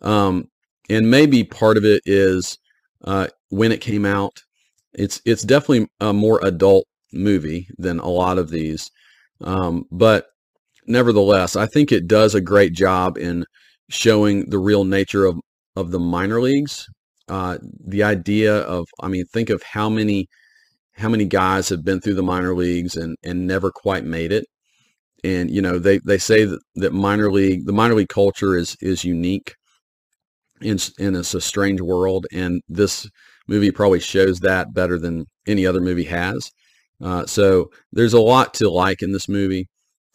Um, 0.00 0.48
and 0.88 1.10
maybe 1.10 1.44
part 1.44 1.76
of 1.76 1.84
it 1.84 2.00
is 2.06 2.58
uh, 3.04 3.26
when 3.50 3.70
it 3.70 3.82
came 3.82 4.06
out. 4.06 4.42
It's 4.94 5.20
it's 5.26 5.42
definitely 5.42 5.88
a 6.00 6.14
more 6.14 6.40
adult 6.42 6.86
movie 7.12 7.68
than 7.76 7.98
a 7.98 8.08
lot 8.08 8.38
of 8.38 8.48
these, 8.48 8.90
um, 9.42 9.84
but 9.90 10.28
nevertheless, 10.86 11.56
I 11.56 11.66
think 11.66 11.92
it 11.92 12.06
does 12.08 12.34
a 12.34 12.40
great 12.40 12.72
job 12.72 13.18
in 13.18 13.44
showing 13.90 14.50
the 14.50 14.58
real 14.58 14.84
nature 14.84 15.24
of 15.26 15.38
of 15.76 15.90
the 15.90 16.00
minor 16.00 16.40
leagues 16.40 16.88
uh, 17.28 17.58
the 17.84 18.02
idea 18.02 18.58
of, 18.58 18.86
I 19.00 19.08
mean, 19.08 19.24
think 19.26 19.50
of 19.50 19.62
how 19.62 19.88
many 19.88 20.28
how 20.94 21.08
many 21.10 21.26
guys 21.26 21.68
have 21.70 21.84
been 21.84 22.00
through 22.00 22.14
the 22.14 22.22
minor 22.22 22.54
leagues 22.56 22.96
and 22.96 23.16
and 23.24 23.46
never 23.46 23.70
quite 23.72 24.04
made 24.04 24.32
it. 24.32 24.46
And 25.24 25.50
you 25.50 25.62
know, 25.62 25.78
they 25.78 25.98
they 26.06 26.18
say 26.18 26.44
that, 26.46 26.60
that 26.76 26.92
minor 26.94 27.32
league 27.32 27.66
the 27.66 27.72
minor 27.72 27.94
league 27.94 28.08
culture 28.10 28.56
is 28.56 28.76
is 28.82 29.04
unique, 29.04 29.54
and 30.60 30.90
and 30.98 31.16
it's 31.16 31.34
a 31.34 31.40
strange 31.40 31.80
world. 31.80 32.26
And 32.32 32.62
this 32.68 33.08
movie 33.48 33.70
probably 33.70 34.00
shows 34.00 34.40
that 34.40 34.74
better 34.74 34.98
than 34.98 35.26
any 35.46 35.66
other 35.66 35.80
movie 35.80 36.04
has. 36.04 36.50
Uh, 37.02 37.26
so 37.26 37.70
there's 37.92 38.14
a 38.14 38.20
lot 38.20 38.54
to 38.54 38.70
like 38.70 39.02
in 39.02 39.12
this 39.12 39.28
movie. 39.28 39.68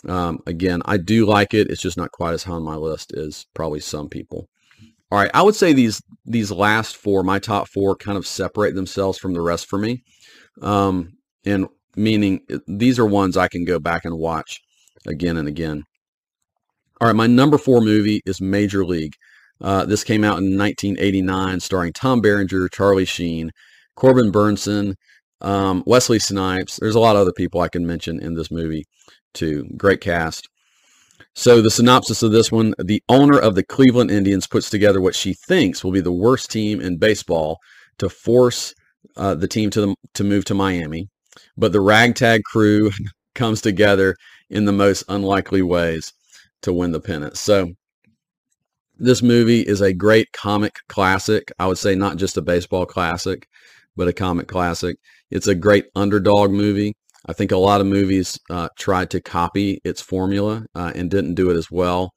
Um, 0.07 0.39
again, 0.47 0.81
I 0.85 0.97
do 0.97 1.25
like 1.25 1.53
it. 1.53 1.69
It's 1.69 1.81
just 1.81 1.97
not 1.97 2.11
quite 2.11 2.33
as 2.33 2.43
high 2.43 2.53
on 2.53 2.63
my 2.63 2.75
list 2.75 3.13
as 3.13 3.45
probably 3.53 3.79
some 3.79 4.09
people. 4.09 4.47
All 5.11 5.19
right, 5.19 5.31
I 5.33 5.41
would 5.41 5.55
say 5.55 5.73
these 5.73 6.01
these 6.25 6.51
last 6.51 6.95
four, 6.95 7.21
my 7.23 7.37
top 7.37 7.67
four, 7.67 7.95
kind 7.95 8.17
of 8.17 8.25
separate 8.25 8.75
themselves 8.75 9.17
from 9.17 9.33
the 9.33 9.41
rest 9.41 9.67
for 9.67 9.77
me, 9.77 10.03
um, 10.61 11.17
and 11.45 11.67
meaning 11.97 12.41
these 12.65 12.97
are 12.97 13.05
ones 13.05 13.35
I 13.35 13.49
can 13.49 13.65
go 13.65 13.77
back 13.77 14.05
and 14.05 14.17
watch 14.17 14.61
again 15.05 15.35
and 15.35 15.49
again. 15.49 15.83
All 17.01 17.07
right, 17.07 17.15
my 17.15 17.27
number 17.27 17.57
four 17.57 17.81
movie 17.81 18.21
is 18.25 18.39
Major 18.39 18.85
League. 18.85 19.15
Uh, 19.59 19.85
this 19.85 20.03
came 20.03 20.23
out 20.23 20.37
in 20.39 20.57
1989, 20.57 21.59
starring 21.59 21.93
Tom 21.93 22.21
Berenger, 22.21 22.69
Charlie 22.69 23.05
Sheen, 23.05 23.51
Corbin 23.95 24.31
Bernsen, 24.31 24.95
um, 25.41 25.83
Wesley 25.85 26.19
Snipes. 26.19 26.77
There's 26.79 26.95
a 26.95 26.99
lot 26.99 27.15
of 27.15 27.21
other 27.23 27.33
people 27.33 27.59
I 27.59 27.67
can 27.67 27.85
mention 27.85 28.19
in 28.21 28.35
this 28.35 28.49
movie 28.49 28.85
too. 29.33 29.65
Great 29.77 30.01
cast. 30.01 30.47
So 31.33 31.61
the 31.61 31.71
synopsis 31.71 32.23
of 32.23 32.31
this 32.31 32.51
one, 32.51 32.73
the 32.77 33.01
owner 33.07 33.39
of 33.39 33.55
the 33.55 33.63
Cleveland 33.63 34.11
Indians 34.11 34.47
puts 34.47 34.69
together 34.69 34.99
what 34.99 35.15
she 35.15 35.33
thinks 35.33 35.83
will 35.83 35.91
be 35.91 36.01
the 36.01 36.11
worst 36.11 36.51
team 36.51 36.81
in 36.81 36.97
baseball 36.97 37.57
to 37.99 38.09
force 38.09 38.73
uh, 39.15 39.35
the 39.35 39.47
team 39.47 39.69
to, 39.71 39.81
the, 39.81 39.95
to 40.15 40.23
move 40.23 40.45
to 40.45 40.53
Miami. 40.53 41.07
But 41.57 41.71
the 41.71 41.81
ragtag 41.81 42.43
crew 42.43 42.91
comes 43.35 43.61
together 43.61 44.15
in 44.49 44.65
the 44.65 44.73
most 44.73 45.03
unlikely 45.07 45.61
ways 45.61 46.11
to 46.63 46.73
win 46.73 46.91
the 46.91 46.99
pennant. 46.99 47.37
So 47.37 47.71
this 48.97 49.21
movie 49.23 49.61
is 49.61 49.81
a 49.81 49.93
great 49.93 50.31
comic 50.31 50.75
classic. 50.87 51.51
I 51.57 51.67
would 51.67 51.77
say 51.77 51.95
not 51.95 52.17
just 52.17 52.37
a 52.37 52.41
baseball 52.41 52.85
classic, 52.85 53.47
but 53.95 54.07
a 54.07 54.13
comic 54.13 54.47
classic. 54.47 54.97
It's 55.31 55.47
a 55.47 55.55
great 55.55 55.85
underdog 55.95 56.51
movie. 56.51 56.93
I 57.25 57.33
think 57.33 57.51
a 57.51 57.57
lot 57.57 57.81
of 57.81 57.87
movies 57.87 58.39
uh, 58.49 58.69
tried 58.77 59.11
to 59.11 59.21
copy 59.21 59.79
its 59.83 60.01
formula 60.01 60.65
uh, 60.75 60.91
and 60.95 61.09
didn't 61.09 61.35
do 61.35 61.51
it 61.51 61.55
as 61.55 61.69
well. 61.69 62.13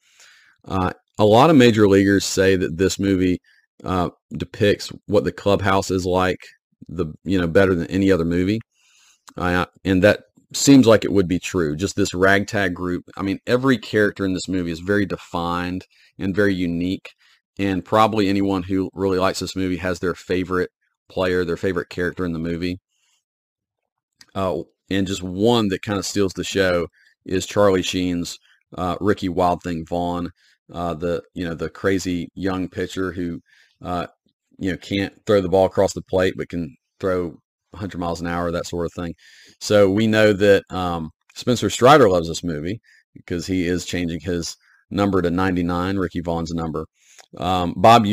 Uh, 0.66 0.92
a 1.18 1.24
lot 1.24 1.50
of 1.50 1.56
major 1.56 1.86
leaguers 1.86 2.24
say 2.24 2.56
that 2.56 2.76
this 2.76 2.98
movie 2.98 3.40
uh, 3.84 4.10
depicts 4.36 4.90
what 5.06 5.24
the 5.24 5.32
clubhouse 5.32 5.90
is 5.90 6.06
like, 6.06 6.40
the 6.88 7.06
you 7.24 7.38
know 7.38 7.46
better 7.46 7.74
than 7.74 7.86
any 7.88 8.10
other 8.10 8.24
movie, 8.24 8.60
uh, 9.36 9.66
and 9.84 10.02
that 10.02 10.24
seems 10.54 10.86
like 10.86 11.04
it 11.04 11.12
would 11.12 11.28
be 11.28 11.38
true. 11.38 11.76
Just 11.76 11.96
this 11.96 12.14
ragtag 12.14 12.74
group. 12.74 13.04
I 13.16 13.22
mean, 13.22 13.40
every 13.46 13.78
character 13.78 14.24
in 14.24 14.32
this 14.32 14.48
movie 14.48 14.70
is 14.70 14.80
very 14.80 15.06
defined 15.06 15.86
and 16.18 16.34
very 16.34 16.54
unique, 16.54 17.10
and 17.58 17.84
probably 17.84 18.28
anyone 18.28 18.62
who 18.62 18.90
really 18.94 19.18
likes 19.18 19.40
this 19.40 19.56
movie 19.56 19.76
has 19.76 19.98
their 19.98 20.14
favorite 20.14 20.70
player, 21.08 21.44
their 21.44 21.56
favorite 21.56 21.90
character 21.90 22.24
in 22.24 22.32
the 22.32 22.38
movie. 22.38 22.78
Uh, 24.34 24.62
and 24.90 25.06
just 25.06 25.22
one 25.22 25.68
that 25.68 25.82
kind 25.82 25.98
of 25.98 26.06
steals 26.06 26.32
the 26.34 26.44
show 26.44 26.88
is 27.24 27.46
Charlie 27.46 27.82
Sheen's 27.82 28.38
uh, 28.76 28.96
Ricky 29.00 29.28
Wild 29.28 29.62
Thing 29.62 29.84
Vaughn, 29.88 30.30
uh, 30.72 30.94
the 30.94 31.22
you 31.34 31.44
know 31.44 31.54
the 31.54 31.70
crazy 31.70 32.28
young 32.34 32.68
pitcher 32.68 33.12
who 33.12 33.40
uh, 33.82 34.06
you 34.58 34.70
know 34.70 34.76
can't 34.76 35.14
throw 35.26 35.40
the 35.40 35.48
ball 35.48 35.66
across 35.66 35.92
the 35.92 36.02
plate 36.02 36.34
but 36.36 36.48
can 36.48 36.76
throw 37.00 37.38
100 37.74 37.98
miles 37.98 38.20
an 38.20 38.26
hour, 38.26 38.50
that 38.50 38.66
sort 38.66 38.86
of 38.86 38.92
thing. 38.92 39.14
So 39.60 39.90
we 39.90 40.06
know 40.06 40.32
that 40.32 40.64
um, 40.70 41.10
Spencer 41.34 41.68
Strider 41.70 42.08
loves 42.08 42.28
this 42.28 42.44
movie 42.44 42.80
because 43.14 43.46
he 43.46 43.66
is 43.66 43.84
changing 43.84 44.20
his 44.20 44.56
number 44.90 45.20
to 45.22 45.30
99, 45.30 45.96
Ricky 45.96 46.20
Vaughn's 46.20 46.52
number. 46.52 46.86
Um, 47.36 47.74
Bob 47.76 48.06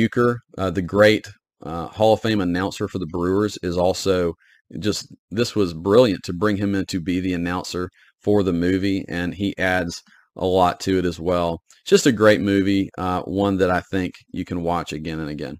uh, 0.58 0.72
the 0.72 0.82
great 0.82 1.28
uh, 1.64 1.88
Hall 1.88 2.14
of 2.14 2.22
Fame 2.22 2.42
announcer 2.42 2.88
for 2.88 3.00
the 3.00 3.08
Brewers, 3.08 3.58
is 3.62 3.78
also 3.78 4.34
just 4.80 5.08
this 5.30 5.56
was 5.56 5.74
brilliant 5.74 6.24
to 6.24 6.34
bring 6.34 6.58
him 6.58 6.76
in 6.76 6.86
to 6.86 7.00
be 7.00 7.20
the 7.20 7.34
announcer 7.34 7.90
for 8.22 8.44
the 8.44 8.54
movie, 8.54 9.06
and 9.08 9.34
he 9.34 9.58
adds 9.58 10.04
a 10.36 10.46
lot 10.46 10.80
to 10.82 10.98
it 11.00 11.06
as 11.06 11.20
well. 11.20 11.62
Just 11.86 12.06
a 12.06 12.12
great 12.12 12.42
movie, 12.42 12.90
uh, 12.98 13.22
one 13.24 13.58
that 13.58 13.72
I 13.72 13.82
think 13.82 14.14
you 14.32 14.46
can 14.46 14.64
watch 14.64 14.94
again 14.94 15.20
and 15.20 15.30
again. 15.30 15.58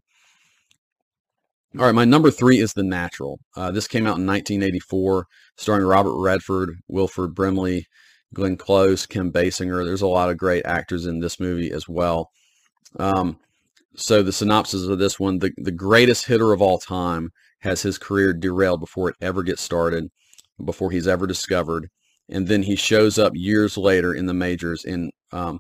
All 1.80 1.86
right, 1.86 1.96
my 1.96 2.06
number 2.06 2.32
three 2.32 2.60
is 2.60 2.74
The 2.74 2.84
Natural. 2.84 3.40
Uh, 3.56 3.72
this 3.72 3.88
came 3.88 4.06
out 4.06 4.18
in 4.18 4.28
1984, 4.28 5.26
starring 5.58 5.86
Robert 5.86 6.22
Redford, 6.22 6.76
Wilford 6.90 7.34
Brimley, 7.34 7.86
Glenn 8.34 8.58
Close, 8.58 9.06
Kim 9.06 9.32
Basinger. 9.32 9.86
There's 9.86 10.02
a 10.02 10.08
lot 10.08 10.30
of 10.30 10.38
great 10.38 10.66
actors 10.66 11.06
in 11.06 11.20
this 11.20 11.40
movie 11.40 11.72
as 11.72 11.88
well. 11.88 12.30
Um, 13.00 13.40
so 13.96 14.22
the 14.22 14.34
synopsis 14.34 14.86
of 14.86 15.00
this 15.00 15.20
one, 15.20 15.40
the, 15.40 15.52
the 15.58 15.72
greatest 15.72 16.26
hitter 16.26 16.52
of 16.52 16.62
all 16.62 16.78
time 16.78 17.30
has 17.62 17.82
his 17.82 17.98
career 17.98 18.34
derailed 18.34 18.80
before 18.80 19.10
it 19.10 19.16
ever 19.22 19.44
gets 19.44 19.62
started, 19.62 20.10
before 20.64 20.92
he's 20.92 21.08
ever 21.08 21.28
discovered, 21.28 21.90
and 22.30 22.48
then 22.48 22.64
he 22.64 22.76
shows 22.76 23.18
up 23.18 23.34
years 23.36 23.78
later 23.78 24.14
in 24.14 24.26
the 24.26 24.34
majors 24.34 24.84
in 24.84 25.12
um, 25.32 25.60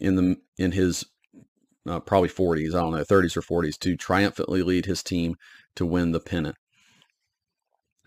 in 0.00 0.16
the 0.16 0.36
in 0.58 0.72
his 0.72 1.04
uh, 1.88 2.00
probably 2.00 2.28
40s, 2.28 2.74
I 2.74 2.80
don't 2.80 2.92
know, 2.92 3.04
30s 3.04 3.36
or 3.36 3.42
40s, 3.42 3.78
to 3.80 3.96
triumphantly 3.96 4.62
lead 4.62 4.86
his 4.86 5.02
team 5.02 5.36
to 5.76 5.86
win 5.86 6.12
the 6.12 6.20
pennant. 6.20 6.56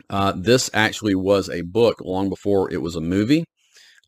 Uh, 0.10 0.34
this 0.36 0.69
actually 0.73 1.15
was 1.15 1.49
a 1.49 1.62
book 1.62 2.02
long 2.02 2.30
before 2.30 2.71
it 2.71 2.82
was 2.82 2.95
a 2.95 3.02
movie. 3.02 3.45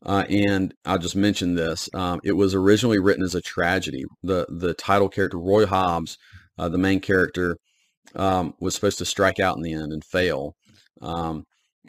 Uh, 0.04 0.26
and 0.30 0.74
I'll 0.84 0.98
just 0.98 1.16
mention 1.16 1.54
this. 1.56 1.88
Um, 1.94 2.20
it 2.24 2.32
was 2.32 2.56
originally 2.56 2.98
written 2.98 3.24
as 3.24 3.36
a 3.36 3.42
tragedy. 3.42 4.04
The 4.24 4.48
the 4.50 4.74
title 4.74 5.10
character, 5.10 5.38
Roy 5.38 5.68
Hobbs, 5.68 6.18
uh, 6.58 6.70
the 6.70 6.80
main 6.80 7.00
character, 7.02 7.58
um, 8.16 8.54
was 8.60 8.76
supposed 8.76 8.98
to 9.00 9.06
strike 9.06 9.40
out 9.40 9.58
in 9.58 9.64
the 9.64 9.74
end 9.74 9.92
and 9.92 10.04
fail. 10.04 10.56
Um, 11.02 11.44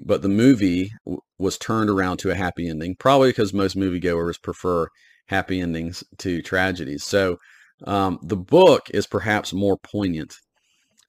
but 0.05 0.23
the 0.23 0.29
movie 0.29 0.91
w- 1.05 1.21
was 1.39 1.59
turned 1.59 1.91
around 1.91 2.19
to 2.19 2.31
a 2.31 2.35
happy 2.35 2.69
ending, 2.69 2.97
probably 2.99 3.31
because 3.31 3.53
most 3.53 3.77
moviegoers 3.77 4.43
prefer 4.43 4.89
happy 5.27 5.61
endings 5.61 6.05
to 6.19 6.43
tragedies. 6.43 7.05
So 7.05 7.39
um, 7.87 8.19
the 8.23 8.37
book 8.37 8.83
is 8.91 9.07
perhaps 9.07 9.53
more 9.53 9.77
poignant, 9.77 10.35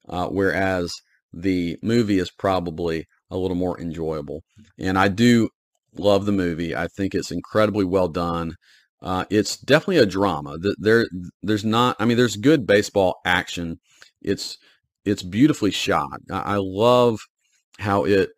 uh, 0.08 0.28
whereas 0.28 0.92
the 1.32 1.78
movie 1.82 2.18
is 2.18 2.30
probably 2.30 3.06
a 3.30 3.36
little 3.36 3.56
more 3.56 3.80
enjoyable. 3.80 4.42
And 4.78 4.98
I 4.98 5.08
do 5.08 5.48
love 5.96 6.26
the 6.26 6.32
movie. 6.32 6.74
I 6.74 6.88
think 6.88 7.14
it's 7.14 7.30
incredibly 7.30 7.84
well 7.84 8.08
done. 8.08 8.54
Uh, 9.02 9.24
it's 9.30 9.56
definitely 9.56 9.98
a 9.98 10.06
drama. 10.06 10.56
There, 10.78 11.06
there's 11.42 11.64
not. 11.64 11.96
I 11.98 12.04
mean, 12.04 12.16
there's 12.16 12.36
good 12.36 12.66
baseball 12.66 13.16
action. 13.26 13.78
It's 14.22 14.56
it's 15.04 15.22
beautifully 15.22 15.70
shot. 15.70 16.20
I 16.30 16.56
love 16.56 17.20
how 17.78 18.04
it 18.04 18.30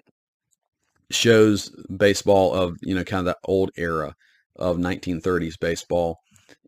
shows 1.10 1.70
baseball 1.96 2.52
of 2.52 2.76
you 2.82 2.94
know 2.94 3.04
kind 3.04 3.20
of 3.20 3.26
that 3.26 3.38
old 3.44 3.70
era 3.76 4.14
of 4.56 4.76
1930s 4.78 5.54
baseball, 5.60 6.18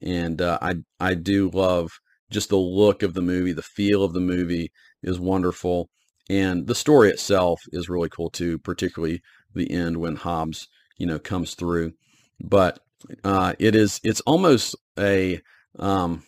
and 0.02 0.40
uh, 0.40 0.58
I 0.61 0.76
I 1.00 1.14
do 1.14 1.50
love 1.50 1.90
just 2.30 2.50
the 2.50 2.56
look 2.56 3.02
of 3.02 3.14
the 3.14 3.22
movie, 3.22 3.52
the 3.52 3.62
feel 3.62 4.04
of 4.04 4.12
the 4.12 4.20
movie 4.20 4.70
is 5.02 5.18
wonderful, 5.18 5.88
and 6.28 6.66
the 6.66 6.74
story 6.74 7.11
itself 7.11 7.61
is 7.72 7.88
really 7.88 8.08
cool 8.08 8.30
too, 8.30 8.58
particularly 8.58 9.20
the 9.54 9.70
end 9.70 9.96
when 9.96 10.16
Hobbs 10.16 10.68
you 10.98 11.06
know 11.06 11.18
comes 11.18 11.54
through. 11.54 11.92
But 12.40 12.78
uh, 13.24 13.54
it 13.58 13.74
is 13.74 14.00
it's 14.04 14.20
almost 14.20 14.76
a 14.98 15.40
um, 15.78 16.22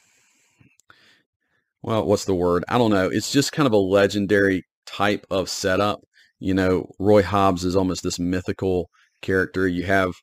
well, 1.82 2.04
what's 2.04 2.24
the 2.24 2.34
word? 2.34 2.64
I 2.68 2.78
don't 2.78 2.90
know. 2.90 3.08
It's 3.08 3.32
just 3.32 3.52
kind 3.52 3.66
of 3.66 3.72
a 3.72 3.78
legendary 3.78 4.64
type 4.86 5.26
of 5.30 5.48
setup. 5.48 6.00
You 6.38 6.54
know, 6.54 6.90
Roy 6.98 7.22
Hobbs 7.22 7.64
is 7.64 7.76
almost 7.76 8.02
this 8.02 8.18
mythical 8.18 8.90
character. 9.22 9.66
You 9.68 9.84
have, 9.84 10.14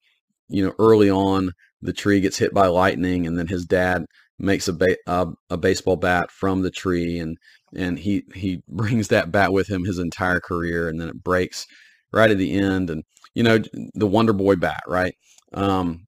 you 0.50 0.66
know, 0.66 0.74
early 0.80 1.10
on 1.10 1.52
the 1.82 1.94
tree 1.94 2.22
gets 2.22 2.38
hit 2.38 2.54
by 2.54 2.68
lightning, 2.68 3.28
and 3.28 3.38
then 3.38 3.48
his 3.48 3.66
dad 3.66 4.06
makes 4.40 4.68
a 4.68 4.74
ba- 4.74 4.98
uh, 5.06 5.28
a 5.50 5.58
baseball 5.58 5.96
bat 5.96 6.32
from 6.32 6.62
the 6.62 6.72
tree, 6.72 7.20
and 7.20 7.38
and 7.76 8.00
he 8.00 8.24
he 8.34 8.62
brings 8.68 9.10
that 9.10 9.32
bat 9.32 9.54
with 9.54 9.70
him 9.70 9.86
his 9.86 10.00
entire 10.00 10.40
career, 10.40 10.90
and 10.90 11.00
then 11.00 11.10
it 11.10 11.24
breaks 11.24 11.66
right 12.12 12.32
at 12.32 12.38
the 12.38 12.54
end, 12.54 12.90
and 12.90 13.04
you 13.34 13.44
know 13.44 13.60
the 13.94 14.08
Wonder 14.08 14.34
Boy 14.34 14.56
bat, 14.56 14.84
right? 14.88 15.14
Um, 15.54 16.07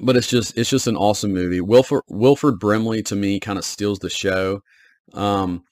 but 0.00 0.16
it's 0.16 0.28
just 0.28 0.56
it's 0.56 0.70
just 0.70 0.86
an 0.86 0.96
awesome 0.96 1.32
movie. 1.32 1.60
Wilford 1.60 2.02
Wilford 2.08 2.58
Brimley 2.58 3.02
to 3.04 3.16
me 3.16 3.40
kind 3.40 3.58
of 3.58 3.64
steals 3.64 3.98
the 3.98 4.10
show. 4.10 4.62
Um, 5.12 5.64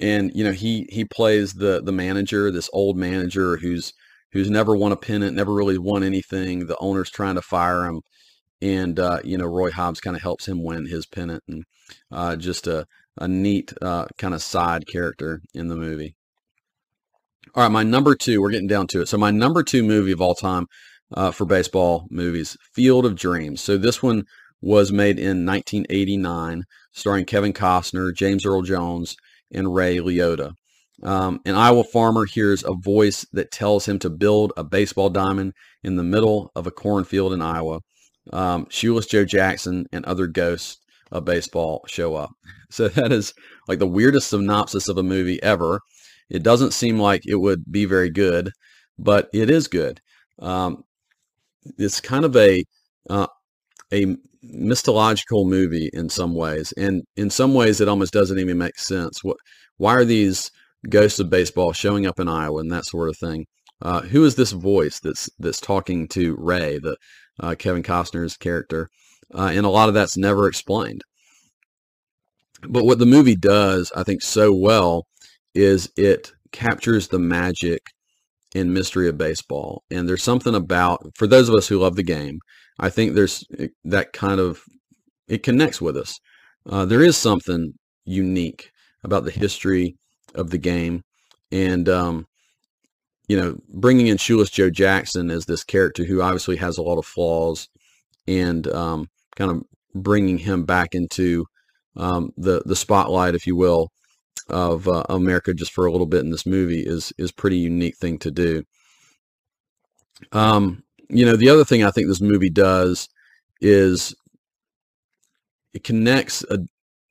and 0.00 0.30
you 0.34 0.44
know 0.44 0.52
he 0.52 0.86
he 0.90 1.04
plays 1.04 1.54
the 1.54 1.82
the 1.82 1.92
manager, 1.92 2.50
this 2.50 2.70
old 2.72 2.96
manager 2.96 3.56
who's 3.56 3.92
who's 4.32 4.50
never 4.50 4.76
won 4.76 4.92
a 4.92 4.96
pennant, 4.96 5.36
never 5.36 5.52
really 5.52 5.78
won 5.78 6.02
anything. 6.02 6.66
The 6.66 6.76
owner's 6.78 7.10
trying 7.10 7.34
to 7.34 7.42
fire 7.42 7.84
him, 7.84 8.02
and 8.62 8.98
uh, 8.98 9.18
you 9.24 9.36
know 9.38 9.46
Roy 9.46 9.70
Hobbs 9.70 10.00
kind 10.00 10.16
of 10.16 10.22
helps 10.22 10.46
him 10.46 10.62
win 10.62 10.86
his 10.86 11.06
pennant, 11.06 11.42
and 11.48 11.64
uh, 12.12 12.36
just 12.36 12.66
a 12.66 12.86
a 13.16 13.26
neat 13.26 13.72
uh, 13.82 14.06
kind 14.16 14.34
of 14.34 14.42
side 14.42 14.86
character 14.86 15.42
in 15.52 15.68
the 15.68 15.76
movie. 15.76 16.14
All 17.54 17.64
right, 17.64 17.72
my 17.72 17.82
number 17.82 18.14
two, 18.14 18.40
we're 18.40 18.50
getting 18.50 18.68
down 18.68 18.86
to 18.88 19.00
it. 19.00 19.08
So 19.08 19.18
my 19.18 19.30
number 19.30 19.62
two 19.62 19.82
movie 19.82 20.12
of 20.12 20.20
all 20.20 20.34
time 20.34 20.66
uh, 21.14 21.30
for 21.30 21.44
baseball 21.44 22.06
movies, 22.10 22.56
Field 22.74 23.06
of 23.06 23.16
Dreams. 23.16 23.60
So 23.60 23.76
this 23.76 24.02
one 24.02 24.24
was 24.60 24.92
made 24.92 25.18
in 25.18 25.46
1989, 25.46 26.64
starring 26.92 27.24
Kevin 27.24 27.52
Costner, 27.52 28.14
James 28.14 28.44
Earl 28.44 28.62
Jones, 28.62 29.16
and 29.52 29.74
Ray 29.74 29.98
Liotta. 29.98 30.52
Um, 31.02 31.40
an 31.44 31.54
Iowa 31.54 31.84
farmer 31.84 32.24
hears 32.24 32.64
a 32.64 32.74
voice 32.74 33.24
that 33.32 33.52
tells 33.52 33.86
him 33.86 33.98
to 34.00 34.10
build 34.10 34.52
a 34.56 34.64
baseball 34.64 35.10
diamond 35.10 35.52
in 35.84 35.96
the 35.96 36.02
middle 36.02 36.50
of 36.56 36.66
a 36.66 36.72
cornfield 36.72 37.32
in 37.32 37.40
Iowa. 37.40 37.80
Um, 38.32 38.66
Shoeless 38.68 39.06
Joe 39.06 39.24
Jackson 39.24 39.86
and 39.92 40.04
other 40.04 40.26
ghosts 40.26 40.78
of 41.10 41.24
baseball 41.24 41.84
show 41.86 42.14
up. 42.14 42.30
So 42.70 42.86
that 42.88 43.12
is 43.12 43.32
like 43.66 43.78
the 43.78 43.86
weirdest 43.86 44.28
synopsis 44.28 44.90
of 44.90 44.98
a 44.98 45.02
movie 45.02 45.42
ever. 45.42 45.80
It 46.28 46.42
doesn't 46.42 46.74
seem 46.74 46.98
like 46.98 47.22
it 47.24 47.36
would 47.36 47.64
be 47.72 47.86
very 47.86 48.10
good, 48.10 48.50
but 48.98 49.30
it 49.32 49.48
is 49.48 49.68
good. 49.68 50.02
Um, 50.38 50.84
it's 51.76 52.00
kind 52.00 52.24
of 52.24 52.36
a 52.36 52.64
uh, 53.10 53.26
a 53.92 54.16
mythological 54.42 55.44
movie 55.44 55.90
in 55.92 56.08
some 56.08 56.34
ways, 56.34 56.72
and 56.72 57.02
in 57.16 57.30
some 57.30 57.54
ways 57.54 57.80
it 57.80 57.88
almost 57.88 58.12
doesn't 58.12 58.38
even 58.38 58.58
make 58.58 58.78
sense. 58.78 59.22
What? 59.24 59.36
Why 59.76 59.94
are 59.94 60.04
these 60.04 60.50
ghosts 60.88 61.18
of 61.18 61.30
baseball 61.30 61.72
showing 61.72 62.06
up 62.06 62.20
in 62.20 62.28
Iowa 62.28 62.60
and 62.60 62.72
that 62.72 62.86
sort 62.86 63.08
of 63.08 63.16
thing? 63.16 63.46
Uh, 63.80 64.00
who 64.02 64.24
is 64.24 64.34
this 64.34 64.52
voice 64.52 65.00
that's 65.00 65.30
that's 65.38 65.60
talking 65.60 66.08
to 66.08 66.36
Ray, 66.38 66.78
the 66.78 66.96
uh, 67.40 67.54
Kevin 67.58 67.82
Costner's 67.82 68.36
character? 68.36 68.90
Uh, 69.34 69.50
and 69.52 69.66
a 69.66 69.70
lot 69.70 69.88
of 69.88 69.94
that's 69.94 70.16
never 70.16 70.48
explained. 70.48 71.02
But 72.68 72.84
what 72.84 72.98
the 72.98 73.06
movie 73.06 73.36
does, 73.36 73.92
I 73.94 74.02
think, 74.02 74.22
so 74.22 74.52
well 74.52 75.06
is 75.54 75.90
it 75.96 76.32
captures 76.50 77.08
the 77.08 77.18
magic 77.18 77.82
and 78.54 78.72
mystery 78.72 79.08
of 79.08 79.18
baseball. 79.18 79.82
And 79.90 80.08
there's 80.08 80.22
something 80.22 80.54
about, 80.54 81.02
for 81.14 81.26
those 81.26 81.48
of 81.48 81.54
us 81.54 81.68
who 81.68 81.78
love 81.78 81.96
the 81.96 82.02
game, 82.02 82.40
I 82.78 82.90
think 82.90 83.14
there's 83.14 83.44
eh, 83.58 83.68
that 83.84 84.12
kind 84.12 84.40
of, 84.40 84.62
it 85.26 85.42
connects 85.42 85.80
with 85.80 85.96
us. 85.96 86.18
Uh, 86.68 86.84
there 86.84 87.02
is 87.02 87.16
something 87.16 87.74
unique 88.04 88.70
about 89.04 89.24
the 89.24 89.30
history 89.30 89.96
of 90.34 90.50
the 90.50 90.58
game. 90.58 91.02
And, 91.50 91.88
um, 91.88 92.26
you 93.28 93.36
know, 93.36 93.58
bringing 93.68 94.06
in 94.06 94.16
Shoeless 94.16 94.50
Joe 94.50 94.70
Jackson 94.70 95.30
as 95.30 95.44
this 95.44 95.64
character 95.64 96.04
who 96.04 96.22
obviously 96.22 96.56
has 96.56 96.78
a 96.78 96.82
lot 96.82 96.98
of 96.98 97.04
flaws 97.04 97.68
and 98.26 98.66
um, 98.68 99.08
kind 99.36 99.50
of 99.50 99.62
bringing 99.94 100.38
him 100.38 100.64
back 100.64 100.94
into 100.94 101.44
um, 101.96 102.30
the, 102.36 102.62
the 102.64 102.76
spotlight, 102.76 103.34
if 103.34 103.46
you 103.46 103.56
will, 103.56 103.88
of 104.48 104.88
uh, 104.88 105.04
America 105.08 105.54
just 105.54 105.72
for 105.72 105.86
a 105.86 105.92
little 105.92 106.06
bit 106.06 106.20
in 106.20 106.30
this 106.30 106.46
movie 106.46 106.80
is 106.80 107.12
is 107.18 107.32
pretty 107.32 107.58
unique 107.58 107.96
thing 107.96 108.18
to 108.18 108.30
do. 108.30 108.64
Um, 110.32 110.82
you 111.08 111.24
know, 111.24 111.36
the 111.36 111.48
other 111.48 111.64
thing 111.64 111.84
I 111.84 111.90
think 111.90 112.08
this 112.08 112.20
movie 112.20 112.50
does 112.50 113.08
is 113.60 114.14
it 115.74 115.84
connects 115.84 116.44
a, 116.50 116.58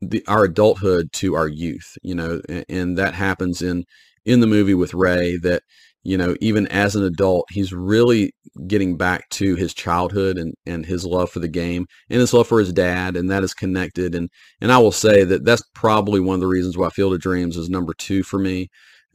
the, 0.02 0.24
our 0.28 0.46
adulthood 0.46 1.12
to 1.14 1.36
our 1.36 1.48
youth. 1.48 1.98
You 2.02 2.16
know, 2.16 2.42
and, 2.50 2.66
and 2.70 2.98
that 2.98 3.14
happens 3.14 3.62
in 3.62 3.86
in 4.26 4.40
the 4.40 4.48
movie 4.48 4.74
with 4.74 4.94
Ray. 4.94 5.38
That 5.38 5.64
you 6.08 6.16
know, 6.16 6.38
even 6.40 6.68
as 6.68 6.96
an 6.96 7.04
adult, 7.04 7.48
he's 7.52 7.74
really 7.74 8.32
getting 8.66 8.96
back 8.96 9.28
to 9.30 9.56
his 9.56 9.74
childhood 9.74 10.38
and, 10.38 10.54
and 10.66 10.86
his 10.86 11.04
love 11.04 11.30
for 11.30 11.40
the 11.40 11.50
game 11.50 11.86
and 12.10 12.22
his 12.22 12.34
love 12.34 12.48
for 12.48 12.60
his 12.60 12.72
dad, 12.72 13.18
and 13.18 13.30
that 13.30 13.44
is 13.44 13.54
connected. 13.54 14.16
And 14.16 14.30
and 14.62 14.72
I 14.72 14.78
will 14.78 14.94
say 14.94 15.26
that 15.26 15.44
that's 15.44 15.64
probably 15.76 16.22
one 16.22 16.36
of 16.36 16.40
the 16.40 16.48
reasons 16.48 16.78
why 16.78 16.88
Field 16.92 17.14
of 17.14 17.20
Dreams 17.20 17.58
is 17.58 17.70
number 17.70 17.94
two 17.94 18.24
for 18.24 18.40
me. 18.40 18.70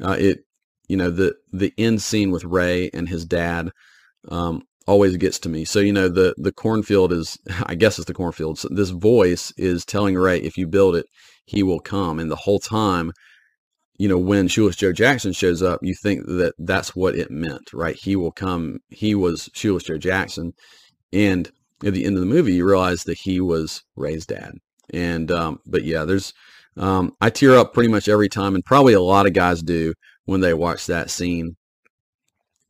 Uh, 0.04 0.16
it, 0.18 0.40
you 0.86 0.98
know, 0.98 1.10
the 1.10 1.34
the 1.50 1.72
end 1.78 2.02
scene 2.02 2.30
with 2.30 2.44
Ray 2.44 2.90
and 2.92 3.08
his 3.08 3.24
dad 3.24 3.70
um, 4.28 4.60
always 4.86 5.16
gets 5.16 5.38
to 5.38 5.48
me. 5.48 5.64
So 5.64 5.80
you 5.80 5.94
know, 5.94 6.10
the 6.10 6.34
the 6.36 6.52
cornfield 6.52 7.10
is, 7.10 7.38
I 7.64 7.74
guess 7.74 7.98
it's 7.98 8.06
the 8.06 8.12
cornfield. 8.12 8.58
So 8.58 8.68
this 8.70 8.90
voice 8.90 9.50
is 9.56 9.86
telling 9.86 10.14
Ray, 10.14 10.40
if 10.40 10.58
you 10.58 10.66
build 10.66 10.96
it, 10.96 11.06
he 11.46 11.62
will 11.62 11.80
come. 11.80 12.18
And 12.18 12.30
the 12.30 12.36
whole 12.36 12.58
time 12.58 13.12
you 13.98 14.08
know, 14.08 14.18
when 14.18 14.48
Shoeless 14.48 14.76
Joe 14.76 14.92
Jackson 14.92 15.32
shows 15.32 15.62
up, 15.62 15.80
you 15.82 15.94
think 15.94 16.26
that 16.26 16.54
that's 16.58 16.96
what 16.96 17.14
it 17.14 17.30
meant, 17.30 17.72
right? 17.72 17.96
He 17.96 18.16
will 18.16 18.32
come. 18.32 18.78
He 18.88 19.14
was 19.14 19.50
Shoeless 19.54 19.84
Joe 19.84 19.98
Jackson. 19.98 20.52
And 21.12 21.50
at 21.84 21.94
the 21.94 22.04
end 22.04 22.16
of 22.16 22.20
the 22.20 22.26
movie, 22.26 22.54
you 22.54 22.66
realize 22.66 23.04
that 23.04 23.18
he 23.18 23.40
was 23.40 23.82
Ray's 23.96 24.26
dad. 24.26 24.52
And, 24.92 25.30
um, 25.30 25.58
but 25.66 25.84
yeah, 25.84 26.04
there's, 26.04 26.32
um, 26.76 27.12
I 27.20 27.30
tear 27.30 27.56
up 27.56 27.74
pretty 27.74 27.90
much 27.90 28.08
every 28.08 28.28
time, 28.28 28.54
and 28.54 28.64
probably 28.64 28.94
a 28.94 29.00
lot 29.00 29.26
of 29.26 29.34
guys 29.34 29.62
do 29.62 29.92
when 30.24 30.40
they 30.40 30.54
watch 30.54 30.86
that 30.86 31.10
scene. 31.10 31.56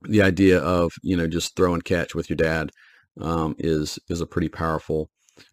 The 0.02 0.22
idea 0.22 0.58
of, 0.58 0.90
you 1.02 1.16
know, 1.16 1.28
just 1.28 1.54
throw 1.56 1.74
and 1.74 1.84
catch 1.84 2.14
with 2.14 2.28
your 2.28 2.36
dad 2.36 2.70
um, 3.20 3.54
is 3.58 3.98
is 4.08 4.20
a 4.20 4.26
pretty 4.26 4.48
powerful, 4.48 5.08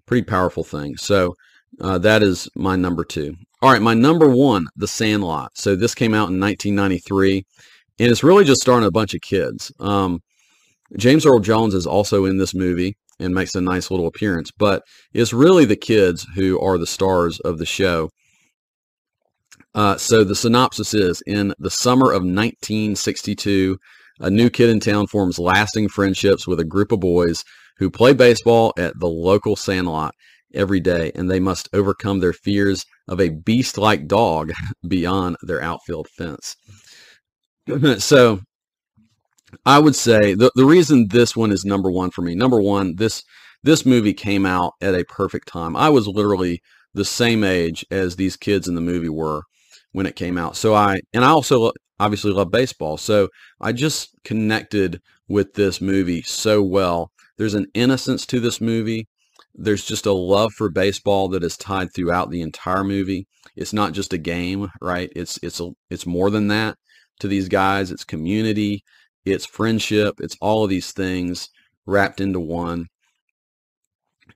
pretty 0.07 0.23
powerful 0.23 0.63
thing. 0.63 0.97
So 0.97 1.35
uh, 1.79 1.99
that 1.99 2.23
is 2.23 2.49
my 2.55 2.75
number 2.75 3.03
two. 3.03 3.35
All 3.61 3.69
right, 3.69 3.81
my 3.81 3.93
number 3.93 4.29
one, 4.29 4.67
The 4.77 4.87
Sandlot. 4.87 5.57
So 5.57 5.75
this 5.75 5.93
came 5.93 6.13
out 6.13 6.29
in 6.29 6.39
1993, 6.39 7.45
and 7.99 8.09
it's 8.09 8.23
really 8.23 8.45
just 8.45 8.61
starring 8.61 8.85
a 8.85 8.91
bunch 8.91 9.13
of 9.13 9.19
kids. 9.19 9.69
Um, 9.81 10.21
James 10.97 11.25
Earl 11.25 11.39
Jones 11.39 11.73
is 11.73 11.85
also 11.85 12.23
in 12.23 12.37
this 12.37 12.55
movie 12.55 12.95
and 13.19 13.35
makes 13.35 13.55
a 13.55 13.61
nice 13.61 13.91
little 13.91 14.07
appearance, 14.07 14.49
but 14.57 14.83
it's 15.11 15.33
really 15.33 15.65
the 15.65 15.75
kids 15.75 16.25
who 16.35 16.57
are 16.61 16.77
the 16.77 16.87
stars 16.87 17.41
of 17.41 17.57
the 17.57 17.65
show. 17.65 18.09
Uh, 19.75 19.97
so 19.97 20.23
the 20.23 20.35
synopsis 20.35 20.93
is 20.93 21.21
in 21.27 21.53
the 21.59 21.69
summer 21.69 22.11
of 22.11 22.23
1962, 22.23 23.77
a 24.21 24.29
new 24.29 24.49
kid 24.49 24.69
in 24.69 24.79
town 24.79 25.05
forms 25.05 25.37
lasting 25.37 25.89
friendships 25.89 26.47
with 26.47 26.61
a 26.61 26.65
group 26.65 26.93
of 26.93 27.01
boys 27.01 27.43
who 27.77 27.89
play 27.89 28.13
baseball 28.13 28.73
at 28.77 28.97
the 28.99 29.07
local 29.07 29.57
sandlot 29.57 30.15
every 30.53 30.79
day, 30.79 31.11
and 31.15 31.29
they 31.29 31.39
must 31.39 31.69
overcome 31.73 32.19
their 32.19 32.33
fears 32.33 32.85
of 33.07 33.19
a 33.19 33.29
beast-like 33.29 34.07
dog 34.07 34.51
beyond 34.87 35.37
their 35.41 35.61
outfield 35.61 36.07
fence. 36.09 36.55
so 37.97 38.39
I 39.65 39.79
would 39.79 39.95
say 39.95 40.33
the, 40.33 40.51
the 40.55 40.65
reason 40.65 41.07
this 41.09 41.35
one 41.35 41.51
is 41.51 41.65
number 41.65 41.89
one 41.91 42.11
for 42.11 42.21
me, 42.21 42.35
number 42.35 42.61
one, 42.61 42.95
this 42.95 43.23
this 43.61 43.85
movie 43.85 44.13
came 44.13 44.45
out 44.45 44.73
at 44.81 44.95
a 44.95 45.03
perfect 45.03 45.47
time. 45.49 45.75
I 45.75 45.89
was 45.89 46.07
literally 46.07 46.61
the 46.93 47.03
same 47.03 47.43
age 47.43 47.85
as 47.91 48.15
these 48.15 48.37
kids 48.37 48.69
in 48.69 48.75
the 48.75 48.81
movie 48.81 49.09
were 49.09 49.43
when 49.91 50.05
it 50.05 50.15
came 50.15 50.37
out. 50.37 50.55
So 50.55 50.73
I 50.73 51.01
and 51.13 51.25
I 51.25 51.29
also 51.29 51.71
obviously 51.99 52.31
love 52.31 52.51
baseball. 52.51 52.97
So 52.97 53.29
I 53.59 53.73
just 53.73 54.15
connected 54.23 55.01
with 55.27 55.53
this 55.53 55.81
movie 55.81 56.21
so 56.21 56.63
well. 56.63 57.11
There's 57.37 57.53
an 57.53 57.67
innocence 57.73 58.25
to 58.27 58.39
this 58.39 58.61
movie 58.61 59.07
there's 59.59 59.85
just 59.85 60.05
a 60.05 60.13
love 60.13 60.53
for 60.53 60.69
baseball 60.69 61.27
that 61.29 61.43
is 61.43 61.57
tied 61.57 61.89
throughout 61.93 62.31
the 62.31 62.41
entire 62.41 62.83
movie. 62.83 63.27
It's 63.55 63.73
not 63.73 63.91
just 63.91 64.13
a 64.13 64.17
game, 64.17 64.69
right? 64.81 65.11
It's 65.15 65.37
it's 65.43 65.59
a, 65.59 65.69
it's 65.89 66.05
more 66.05 66.29
than 66.29 66.47
that 66.47 66.77
to 67.19 67.27
these 67.27 67.49
guys. 67.49 67.91
It's 67.91 68.05
community, 68.05 68.83
it's 69.25 69.45
friendship, 69.45 70.15
it's 70.19 70.37
all 70.39 70.63
of 70.63 70.69
these 70.69 70.91
things 70.91 71.49
wrapped 71.85 72.21
into 72.21 72.39
one. 72.39 72.85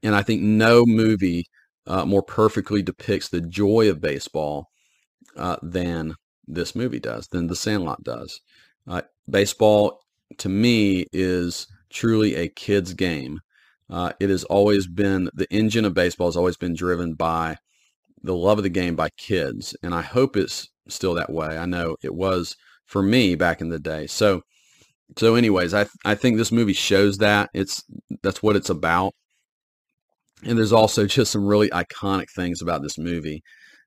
And 0.02 0.14
I 0.14 0.24
think 0.24 0.42
no 0.42 0.84
movie 0.86 1.46
uh, 1.88 2.06
more 2.06 2.24
perfectly 2.24 2.82
depicts 2.82 3.30
the 3.30 3.42
joy 3.42 3.90
of 3.90 4.02
baseball 4.02 4.68
uh, 5.38 5.58
than 5.62 6.16
this 6.48 6.76
movie 6.76 7.00
does, 7.00 7.28
than 7.28 7.48
The 7.48 7.56
Sandlot 7.56 8.04
does. 8.04 8.42
Uh, 8.86 9.04
baseball, 9.30 10.00
to 10.40 10.50
me, 10.50 11.06
is 11.14 11.68
truly 11.90 12.36
a 12.36 12.50
kid's 12.50 12.94
game. 12.94 13.40
Uh, 13.94 14.12
it 14.20 14.32
has 14.32 14.44
always 14.46 14.88
been 14.88 15.30
the 15.36 15.48
engine 15.54 15.86
of 15.86 15.94
baseball 15.94 16.28
has 16.28 16.36
always 16.36 16.58
been 16.58 16.74
driven 16.74 17.14
by 17.14 17.56
the 18.24 18.36
love 18.36 18.58
of 18.58 18.64
the 18.64 18.70
game 18.70 18.96
by 18.96 19.10
kids, 19.18 19.76
and 19.84 19.94
I 19.94 20.02
hope 20.02 20.36
it's 20.36 20.68
still 20.88 21.14
that 21.14 21.32
way. 21.32 21.60
I 21.60 21.68
know 21.68 21.96
it 22.02 22.16
was 22.16 22.56
for 22.88 23.04
me 23.04 23.36
back 23.36 23.62
in 23.62 23.70
the 23.70 23.78
day. 23.78 24.08
So, 24.08 24.42
so 25.16 25.36
anyways, 25.36 25.76
I 25.76 25.86
I 26.04 26.16
think 26.16 26.38
this 26.38 26.52
movie 26.52 26.74
shows 26.74 27.20
that 27.20 27.52
it's 27.54 27.84
that's 28.24 28.42
what 28.42 28.56
it's 28.56 28.72
about. 28.72 29.14
And 30.44 30.58
there's 30.58 30.74
also 30.74 31.06
just 31.18 31.32
some 31.32 31.46
really 31.46 31.70
iconic 31.70 32.32
things 32.36 32.64
about 32.64 32.82
this 32.82 32.98
movie 32.98 33.44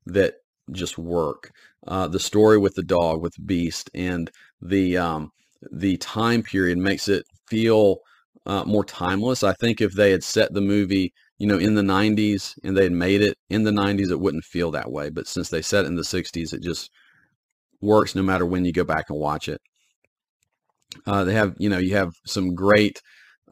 that 0.07 0.35
just 0.71 0.99
work. 0.99 1.51
Uh, 1.85 2.07
the 2.07 2.21
story 2.21 2.59
with 2.59 2.77
the 2.77 2.85
dog, 2.85 3.23
with 3.23 3.35
the 3.35 3.43
Beast, 3.43 3.91
and 3.93 4.31
the 4.63 4.99
um, 4.99 5.33
the 5.73 5.97
time 5.97 6.45
period 6.45 6.79
makes 6.79 7.09
it 7.09 7.25
feel 7.49 7.99
uh, 8.47 8.65
more 8.65 8.85
timeless. 8.85 9.43
I 9.43 9.53
think 9.55 9.81
if 9.81 9.93
they 9.95 10.11
had 10.13 10.25
set 10.25 10.53
the 10.55 10.61
movie, 10.61 11.13
you 11.39 11.47
know, 11.47 11.59
in 11.59 11.75
the 11.75 11.83
90s 11.83 12.59
and 12.65 12.77
they 12.77 12.85
had 12.85 12.93
made 12.93 13.23
it 13.23 13.39
in 13.51 13.65
the 13.65 13.71
90s, 13.73 14.11
it 14.11 14.21
wouldn't 14.21 14.45
feel 14.45 14.71
that 14.73 14.91
way. 14.91 15.11
But 15.11 15.27
since 15.29 15.49
they 15.51 15.63
set 15.63 15.85
it 15.85 15.89
in 15.89 15.97
the 15.97 16.05
60s, 16.05 16.53
it 16.53 16.63
just 16.63 16.91
works 17.81 18.15
no 18.15 18.23
matter 18.23 18.47
when 18.47 18.65
you 18.65 18.73
go 18.73 18.85
back 18.85 19.07
and 19.11 19.19
watch 19.19 19.49
it. 19.49 19.61
Uh, 21.07 21.25
they 21.25 21.35
have, 21.35 21.55
you 21.59 21.69
know, 21.69 21.79
you 21.79 21.95
have 21.97 22.13
some 22.25 22.55
great 22.55 23.01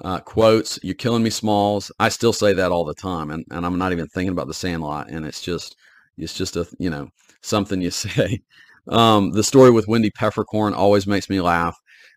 uh, 0.01 0.21
quotes. 0.21 0.79
You're 0.83 0.95
killing 0.95 1.23
me, 1.23 1.31
Smalls. 1.31 1.91
I 1.99 2.09
still 2.09 2.33
say 2.33 2.53
that 2.55 2.73
all 2.73 2.85
the 2.85 2.95
time, 2.95 3.31
and, 3.31 3.45
and 3.51 3.65
I'm 3.67 3.79
not 3.79 3.93
even 3.93 4.07
thinking 4.09 4.33
about 4.33 4.49
the 4.49 4.55
Sandlot. 4.55 5.09
And 5.11 5.25
it's 5.27 5.41
just, 5.43 5.77
It's 6.19 6.35
just 6.35 6.57
a 6.57 6.67
you 6.79 6.91
know 6.91 7.09
something 7.43 7.81
you 7.81 7.91
say. 7.93 8.41
Um, 8.89 9.33
the 9.33 9.45
story 9.45 9.71
with 9.71 9.89
Wendy 9.89 10.11
Peppercorn 10.11 10.75
always 10.75 11.07
makes 11.07 11.31
me 11.31 11.41
laugh. 11.41 11.77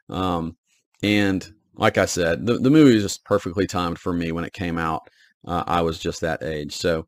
Um, 0.09 0.57
and 1.03 1.47
like 1.77 1.97
I 1.97 2.05
said, 2.05 2.45
the, 2.45 2.55
the 2.55 2.69
movie 2.69 2.95
was 2.95 3.03
just 3.03 3.23
perfectly 3.23 3.67
timed 3.67 3.99
for 3.99 4.11
me 4.11 4.31
when 4.31 4.43
it 4.43 4.53
came 4.53 4.77
out. 4.77 5.09
Uh, 5.45 5.63
I 5.65 5.81
was 5.81 5.99
just 5.99 6.21
that 6.21 6.43
age. 6.43 6.75
So 6.75 7.07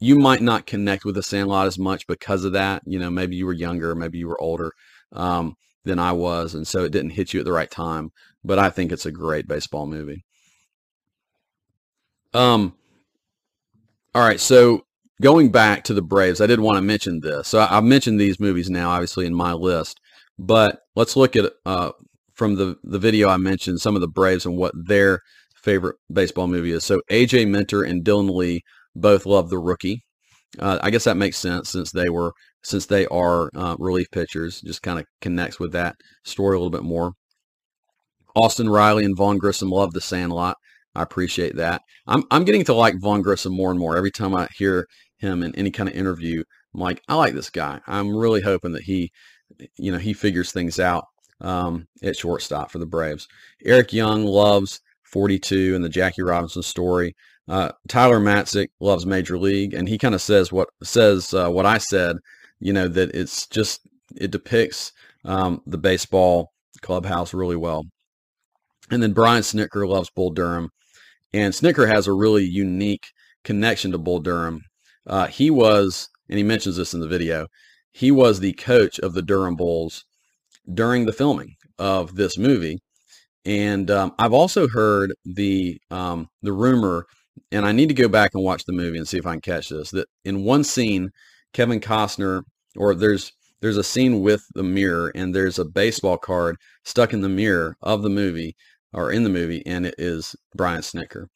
you 0.00 0.18
might 0.18 0.42
not 0.42 0.66
connect 0.66 1.04
with 1.04 1.14
The 1.14 1.22
Sandlot 1.22 1.66
as 1.66 1.78
much 1.78 2.06
because 2.06 2.44
of 2.44 2.52
that. 2.52 2.82
You 2.86 2.98
know, 2.98 3.10
maybe 3.10 3.36
you 3.36 3.46
were 3.46 3.52
younger, 3.52 3.94
maybe 3.94 4.18
you 4.18 4.28
were 4.28 4.40
older 4.40 4.72
um, 5.12 5.56
than 5.84 5.98
I 5.98 6.12
was. 6.12 6.54
And 6.54 6.66
so 6.66 6.84
it 6.84 6.92
didn't 6.92 7.10
hit 7.10 7.32
you 7.32 7.40
at 7.40 7.46
the 7.46 7.52
right 7.52 7.70
time. 7.70 8.12
But 8.42 8.58
I 8.58 8.68
think 8.68 8.92
it's 8.92 9.06
a 9.06 9.12
great 9.12 9.48
baseball 9.48 9.86
movie. 9.86 10.24
Um, 12.34 12.74
all 14.14 14.22
right. 14.22 14.40
So 14.40 14.84
going 15.22 15.50
back 15.50 15.84
to 15.84 15.94
the 15.94 16.02
Braves, 16.02 16.40
I 16.40 16.46
did 16.46 16.60
want 16.60 16.76
to 16.76 16.82
mention 16.82 17.20
this. 17.20 17.48
So 17.48 17.60
I, 17.60 17.66
have 17.66 17.84
mentioned 17.84 18.20
these 18.20 18.40
movies 18.40 18.68
now, 18.68 18.90
obviously 18.90 19.24
in 19.24 19.34
my 19.34 19.52
list, 19.52 20.00
but 20.38 20.80
let's 20.96 21.16
look 21.16 21.36
at 21.36 21.52
uh, 21.64 21.92
from 22.34 22.56
the 22.56 22.76
the 22.82 22.98
video 22.98 23.28
I 23.28 23.36
mentioned 23.36 23.80
some 23.80 23.94
of 23.94 24.00
the 24.00 24.08
Braves 24.08 24.44
and 24.44 24.56
what 24.56 24.72
their 24.74 25.20
favorite 25.56 25.96
baseball 26.12 26.46
movie 26.46 26.72
is. 26.72 26.84
So 26.84 27.00
AJ 27.10 27.48
Minter 27.48 27.82
and 27.82 28.04
Dylan 28.04 28.34
Lee 28.34 28.62
both 28.94 29.26
love 29.26 29.50
The 29.50 29.58
Rookie. 29.58 30.02
Uh, 30.58 30.78
I 30.82 30.90
guess 30.90 31.04
that 31.04 31.16
makes 31.16 31.38
sense 31.38 31.70
since 31.70 31.90
they 31.90 32.08
were 32.08 32.32
since 32.62 32.86
they 32.86 33.06
are 33.06 33.50
uh, 33.56 33.76
relief 33.78 34.06
pitchers. 34.12 34.60
Just 34.60 34.82
kind 34.82 34.98
of 34.98 35.06
connects 35.20 35.58
with 35.58 35.72
that 35.72 35.96
story 36.24 36.56
a 36.56 36.58
little 36.58 36.70
bit 36.70 36.84
more. 36.84 37.12
Austin 38.36 38.68
Riley 38.68 39.04
and 39.04 39.16
Vaughn 39.16 39.38
Grissom 39.38 39.70
love 39.70 39.92
The 39.92 40.00
Sandlot. 40.00 40.56
I 40.94 41.02
appreciate 41.02 41.56
that. 41.56 41.82
I'm 42.06 42.24
I'm 42.30 42.44
getting 42.44 42.64
to 42.64 42.74
like 42.74 43.00
Vaughn 43.00 43.22
Grissom 43.22 43.54
more 43.54 43.70
and 43.70 43.80
more 43.80 43.96
every 43.96 44.10
time 44.10 44.34
I 44.34 44.48
hear 44.54 44.86
him 45.18 45.42
in 45.42 45.54
any 45.56 45.70
kind 45.70 45.88
of 45.88 45.94
interview. 45.94 46.42
I'm 46.74 46.80
like, 46.80 47.02
I 47.08 47.14
like 47.14 47.34
this 47.34 47.50
guy. 47.50 47.80
I'm 47.86 48.14
really 48.14 48.42
hoping 48.42 48.72
that 48.72 48.82
he, 48.82 49.10
you 49.76 49.92
know, 49.92 49.98
he 49.98 50.12
figures 50.12 50.52
things 50.52 50.78
out 50.78 51.04
um, 51.40 51.86
at 52.02 52.16
shortstop 52.16 52.70
for 52.70 52.78
the 52.78 52.86
Braves. 52.86 53.28
Eric 53.64 53.92
Young 53.92 54.24
loves 54.24 54.80
42 55.04 55.74
and 55.74 55.84
the 55.84 55.88
Jackie 55.88 56.22
Robinson 56.22 56.62
story. 56.62 57.14
Uh, 57.48 57.72
Tyler 57.88 58.20
Matzek 58.20 58.68
loves 58.80 59.04
Major 59.04 59.38
League, 59.38 59.74
and 59.74 59.88
he 59.88 59.98
kind 59.98 60.14
of 60.14 60.22
says 60.22 60.50
what 60.50 60.68
says 60.82 61.34
uh, 61.34 61.50
what 61.50 61.66
I 61.66 61.78
said. 61.78 62.16
You 62.58 62.72
know 62.72 62.88
that 62.88 63.14
it's 63.14 63.46
just 63.46 63.86
it 64.16 64.30
depicts 64.30 64.92
um, 65.24 65.62
the 65.66 65.78
baseball 65.78 66.52
clubhouse 66.80 67.34
really 67.34 67.56
well. 67.56 67.84
And 68.90 69.02
then 69.02 69.12
Brian 69.12 69.42
Snitker 69.42 69.86
loves 69.88 70.10
Bull 70.10 70.30
Durham, 70.30 70.70
and 71.32 71.52
Snitker 71.52 71.88
has 71.88 72.06
a 72.06 72.12
really 72.12 72.44
unique 72.44 73.08
connection 73.42 73.92
to 73.92 73.98
Bull 73.98 74.20
Durham. 74.20 74.62
Uh, 75.06 75.26
he 75.26 75.50
was, 75.50 76.08
and 76.28 76.38
he 76.38 76.42
mentions 76.42 76.76
this 76.76 76.94
in 76.94 77.00
the 77.00 77.08
video, 77.08 77.46
he 77.92 78.10
was 78.10 78.40
the 78.40 78.52
coach 78.54 78.98
of 78.98 79.14
the 79.14 79.22
Durham 79.22 79.56
Bulls 79.56 80.04
during 80.72 81.06
the 81.06 81.12
filming 81.12 81.54
of 81.78 82.14
this 82.14 82.38
movie. 82.38 82.78
And 83.44 83.90
um, 83.90 84.14
I've 84.18 84.32
also 84.32 84.68
heard 84.68 85.12
the 85.24 85.78
um, 85.90 86.28
the 86.42 86.52
rumor, 86.52 87.06
and 87.52 87.66
I 87.66 87.72
need 87.72 87.88
to 87.88 87.94
go 87.94 88.08
back 88.08 88.30
and 88.34 88.42
watch 88.42 88.64
the 88.64 88.72
movie 88.72 88.96
and 88.96 89.06
see 89.06 89.18
if 89.18 89.26
I 89.26 89.32
can 89.32 89.40
catch 89.40 89.68
this. 89.68 89.90
That 89.90 90.08
in 90.24 90.44
one 90.44 90.64
scene, 90.64 91.10
Kevin 91.52 91.80
Costner, 91.80 92.42
or 92.76 92.94
there's 92.94 93.32
there's 93.60 93.76
a 93.76 93.84
scene 93.84 94.20
with 94.22 94.44
the 94.54 94.62
mirror, 94.62 95.12
and 95.14 95.34
there's 95.34 95.58
a 95.58 95.64
baseball 95.64 96.16
card 96.16 96.56
stuck 96.84 97.12
in 97.12 97.20
the 97.20 97.28
mirror 97.28 97.76
of 97.82 98.02
the 98.02 98.10
movie 98.10 98.56
or 98.94 99.10
in 99.10 99.24
the 99.24 99.30
movie, 99.30 99.62
and 99.66 99.84
it 99.84 99.94
is 99.98 100.36
Brian 100.54 100.80
Snitker, 100.80 101.26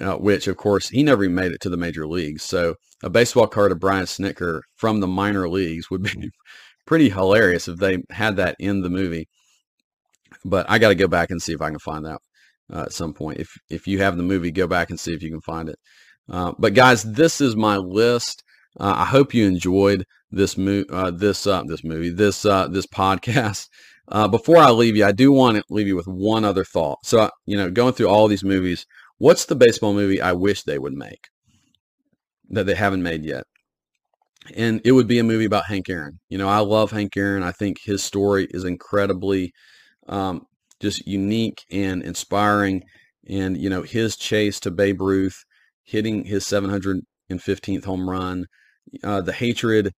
uh, 0.00 0.16
which 0.16 0.46
of 0.46 0.56
course 0.56 0.88
he 0.90 1.02
never 1.02 1.24
even 1.24 1.34
made 1.34 1.50
it 1.50 1.60
to 1.62 1.70
the 1.70 1.76
major 1.76 2.06
leagues. 2.06 2.44
So 2.44 2.76
a 3.02 3.10
baseball 3.10 3.46
card 3.46 3.72
of 3.72 3.80
Brian 3.80 4.04
Snitker 4.04 4.60
from 4.76 5.00
the 5.00 5.06
minor 5.08 5.48
leagues 5.48 5.90
would 5.90 6.02
be 6.02 6.30
pretty 6.86 7.10
hilarious 7.10 7.68
if 7.68 7.78
they 7.78 7.98
had 8.10 8.36
that 8.36 8.56
in 8.58 8.82
the 8.82 8.90
movie. 8.90 9.28
But 10.44 10.66
I 10.68 10.78
got 10.78 10.88
to 10.88 10.94
go 10.94 11.08
back 11.08 11.30
and 11.30 11.40
see 11.40 11.52
if 11.52 11.62
I 11.62 11.70
can 11.70 11.78
find 11.78 12.04
that 12.04 12.20
uh, 12.72 12.82
at 12.82 12.92
some 12.92 13.14
point. 13.14 13.40
If 13.40 13.48
if 13.70 13.86
you 13.86 14.00
have 14.00 14.16
the 14.16 14.22
movie, 14.22 14.50
go 14.50 14.66
back 14.66 14.90
and 14.90 14.98
see 14.98 15.14
if 15.14 15.22
you 15.22 15.30
can 15.30 15.40
find 15.40 15.68
it. 15.68 15.78
Uh, 16.28 16.52
but 16.58 16.74
guys, 16.74 17.02
this 17.02 17.40
is 17.40 17.56
my 17.56 17.76
list. 17.76 18.42
Uh, 18.78 18.94
I 18.96 19.04
hope 19.04 19.34
you 19.34 19.46
enjoyed 19.46 20.04
this 20.30 20.56
mo- 20.58 20.84
uh, 20.90 21.10
this 21.10 21.46
uh, 21.46 21.62
this 21.66 21.84
movie 21.84 22.10
this 22.10 22.44
uh, 22.44 22.68
this 22.68 22.86
podcast. 22.86 23.68
before 24.30 24.58
I 24.58 24.70
leave 24.70 24.96
you, 24.96 25.04
I 25.04 25.12
do 25.12 25.32
want 25.32 25.56
to 25.56 25.64
leave 25.70 25.86
you 25.86 25.96
with 25.96 26.06
one 26.08 26.44
other 26.44 26.64
thought. 26.64 26.98
So 27.04 27.30
you 27.46 27.56
know, 27.56 27.70
going 27.70 27.94
through 27.94 28.08
all 28.08 28.28
these 28.28 28.44
movies, 28.44 28.86
what's 29.18 29.46
the 29.46 29.56
baseball 29.56 29.94
movie 29.94 30.20
I 30.20 30.32
wish 30.32 30.62
they 30.62 30.78
would 30.78 30.94
make 30.94 31.28
that 32.50 32.66
they 32.66 32.74
haven't 32.74 33.02
made 33.02 33.24
yet? 33.24 33.44
And 34.54 34.80
it 34.84 34.92
would 34.92 35.06
be 35.06 35.18
a 35.18 35.24
movie 35.24 35.44
about 35.44 35.66
Hank 35.66 35.88
Aaron. 35.88 36.20
You 36.28 36.38
know, 36.38 36.48
I 36.48 36.58
love 36.58 36.90
Hank 36.90 37.16
Aaron. 37.16 37.42
I 37.42 37.52
think 37.52 37.78
his 37.84 38.02
story 38.02 38.46
is 38.50 38.64
incredibly 38.64 39.52
um, 40.08 40.42
just 40.80 41.06
unique 41.06 41.64
and 41.70 42.02
inspiring. 42.02 42.82
And, 43.28 43.56
you 43.56 43.70
know, 43.70 43.82
his 43.82 44.16
chase 44.16 44.60
to 44.60 44.70
Babe 44.70 45.00
Ruth, 45.00 45.44
hitting 45.82 46.24
his 46.24 46.44
715th 46.44 47.84
home 47.84 48.08
run, 48.08 48.46
uh, 49.02 49.22
the 49.22 49.32
hatred 49.32 49.92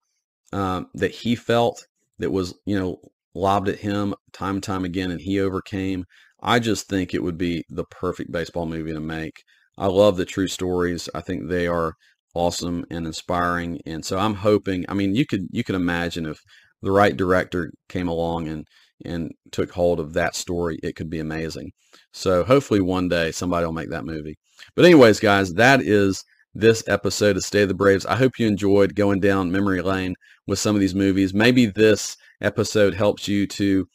um, 0.52 0.86
that 0.94 1.10
he 1.10 1.34
felt 1.34 1.86
that 2.18 2.30
was, 2.30 2.54
you 2.64 2.78
know, 2.78 2.98
lobbed 3.34 3.68
at 3.68 3.80
him 3.80 4.14
time 4.32 4.56
and 4.56 4.62
time 4.62 4.84
again, 4.84 5.10
and 5.10 5.20
he 5.20 5.40
overcame. 5.40 6.04
I 6.40 6.58
just 6.58 6.88
think 6.88 7.12
it 7.12 7.22
would 7.22 7.36
be 7.36 7.64
the 7.68 7.84
perfect 7.84 8.30
baseball 8.30 8.66
movie 8.66 8.92
to 8.92 9.00
make. 9.00 9.42
I 9.76 9.86
love 9.86 10.16
the 10.16 10.24
true 10.24 10.48
stories. 10.48 11.08
I 11.14 11.20
think 11.20 11.48
they 11.48 11.66
are 11.66 11.94
awesome 12.36 12.84
and 12.90 13.06
inspiring. 13.06 13.80
And 13.86 14.04
so 14.04 14.18
I'm 14.18 14.34
hoping, 14.34 14.84
I 14.88 14.94
mean, 14.94 15.14
you 15.14 15.26
could, 15.26 15.46
you 15.50 15.64
can 15.64 15.74
imagine 15.74 16.26
if 16.26 16.38
the 16.82 16.92
right 16.92 17.16
director 17.16 17.72
came 17.88 18.08
along 18.08 18.48
and, 18.48 18.66
and 19.04 19.32
took 19.50 19.72
hold 19.72 19.98
of 19.98 20.12
that 20.12 20.34
story, 20.34 20.78
it 20.82 20.96
could 20.96 21.10
be 21.10 21.18
amazing. 21.18 21.70
So 22.12 22.44
hopefully 22.44 22.80
one 22.80 23.08
day 23.08 23.32
somebody 23.32 23.64
will 23.64 23.72
make 23.72 23.90
that 23.90 24.04
movie. 24.04 24.36
But 24.74 24.84
anyways, 24.84 25.20
guys, 25.20 25.54
that 25.54 25.80
is 25.80 26.22
this 26.54 26.82
episode 26.88 27.36
of 27.36 27.44
State 27.44 27.62
of 27.62 27.68
the 27.68 27.74
Braves. 27.74 28.06
I 28.06 28.16
hope 28.16 28.38
you 28.38 28.46
enjoyed 28.46 28.94
going 28.94 29.20
down 29.20 29.52
memory 29.52 29.82
lane 29.82 30.14
with 30.46 30.58
some 30.58 30.74
of 30.74 30.80
these 30.80 30.94
movies. 30.94 31.34
Maybe 31.34 31.66
this 31.66 32.16
episode 32.40 32.94
helps 32.94 33.28
you 33.28 33.46
to 33.48 33.86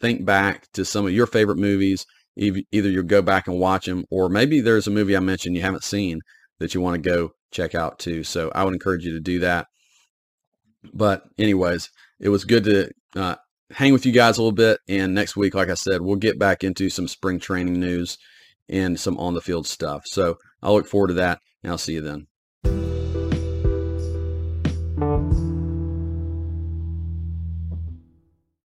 think 0.00 0.24
back 0.24 0.66
to 0.72 0.84
some 0.84 1.06
of 1.06 1.12
your 1.12 1.26
favorite 1.26 1.58
movies. 1.58 2.06
Either 2.36 2.88
you'll 2.88 3.02
go 3.02 3.22
back 3.22 3.48
and 3.48 3.58
watch 3.58 3.86
them, 3.86 4.04
or 4.10 4.28
maybe 4.28 4.60
there's 4.60 4.86
a 4.86 4.92
movie 4.92 5.16
I 5.16 5.20
mentioned 5.20 5.56
you 5.56 5.62
haven't 5.62 5.84
seen 5.84 6.20
that 6.60 6.74
you 6.74 6.80
want 6.80 7.02
to 7.02 7.10
go 7.10 7.30
check 7.50 7.74
out 7.74 7.98
too. 7.98 8.24
So 8.24 8.50
I 8.54 8.64
would 8.64 8.74
encourage 8.74 9.04
you 9.04 9.12
to 9.12 9.20
do 9.20 9.40
that. 9.40 9.66
But 10.92 11.22
anyways, 11.38 11.90
it 12.20 12.28
was 12.28 12.44
good 12.44 12.64
to 12.64 12.90
uh, 13.16 13.36
hang 13.70 13.92
with 13.92 14.06
you 14.06 14.12
guys 14.12 14.38
a 14.38 14.42
little 14.42 14.52
bit. 14.52 14.80
And 14.88 15.14
next 15.14 15.36
week, 15.36 15.54
like 15.54 15.70
I 15.70 15.74
said, 15.74 16.00
we'll 16.00 16.16
get 16.16 16.38
back 16.38 16.64
into 16.64 16.88
some 16.90 17.08
spring 17.08 17.38
training 17.40 17.80
news 17.80 18.18
and 18.68 18.98
some 18.98 19.18
on 19.18 19.34
the 19.34 19.40
field 19.40 19.66
stuff. 19.66 20.02
So 20.06 20.36
I 20.62 20.70
look 20.70 20.86
forward 20.86 21.08
to 21.08 21.14
that 21.14 21.40
and 21.62 21.72
I'll 21.72 21.78
see 21.78 21.94
you 21.94 22.00
then. 22.00 22.97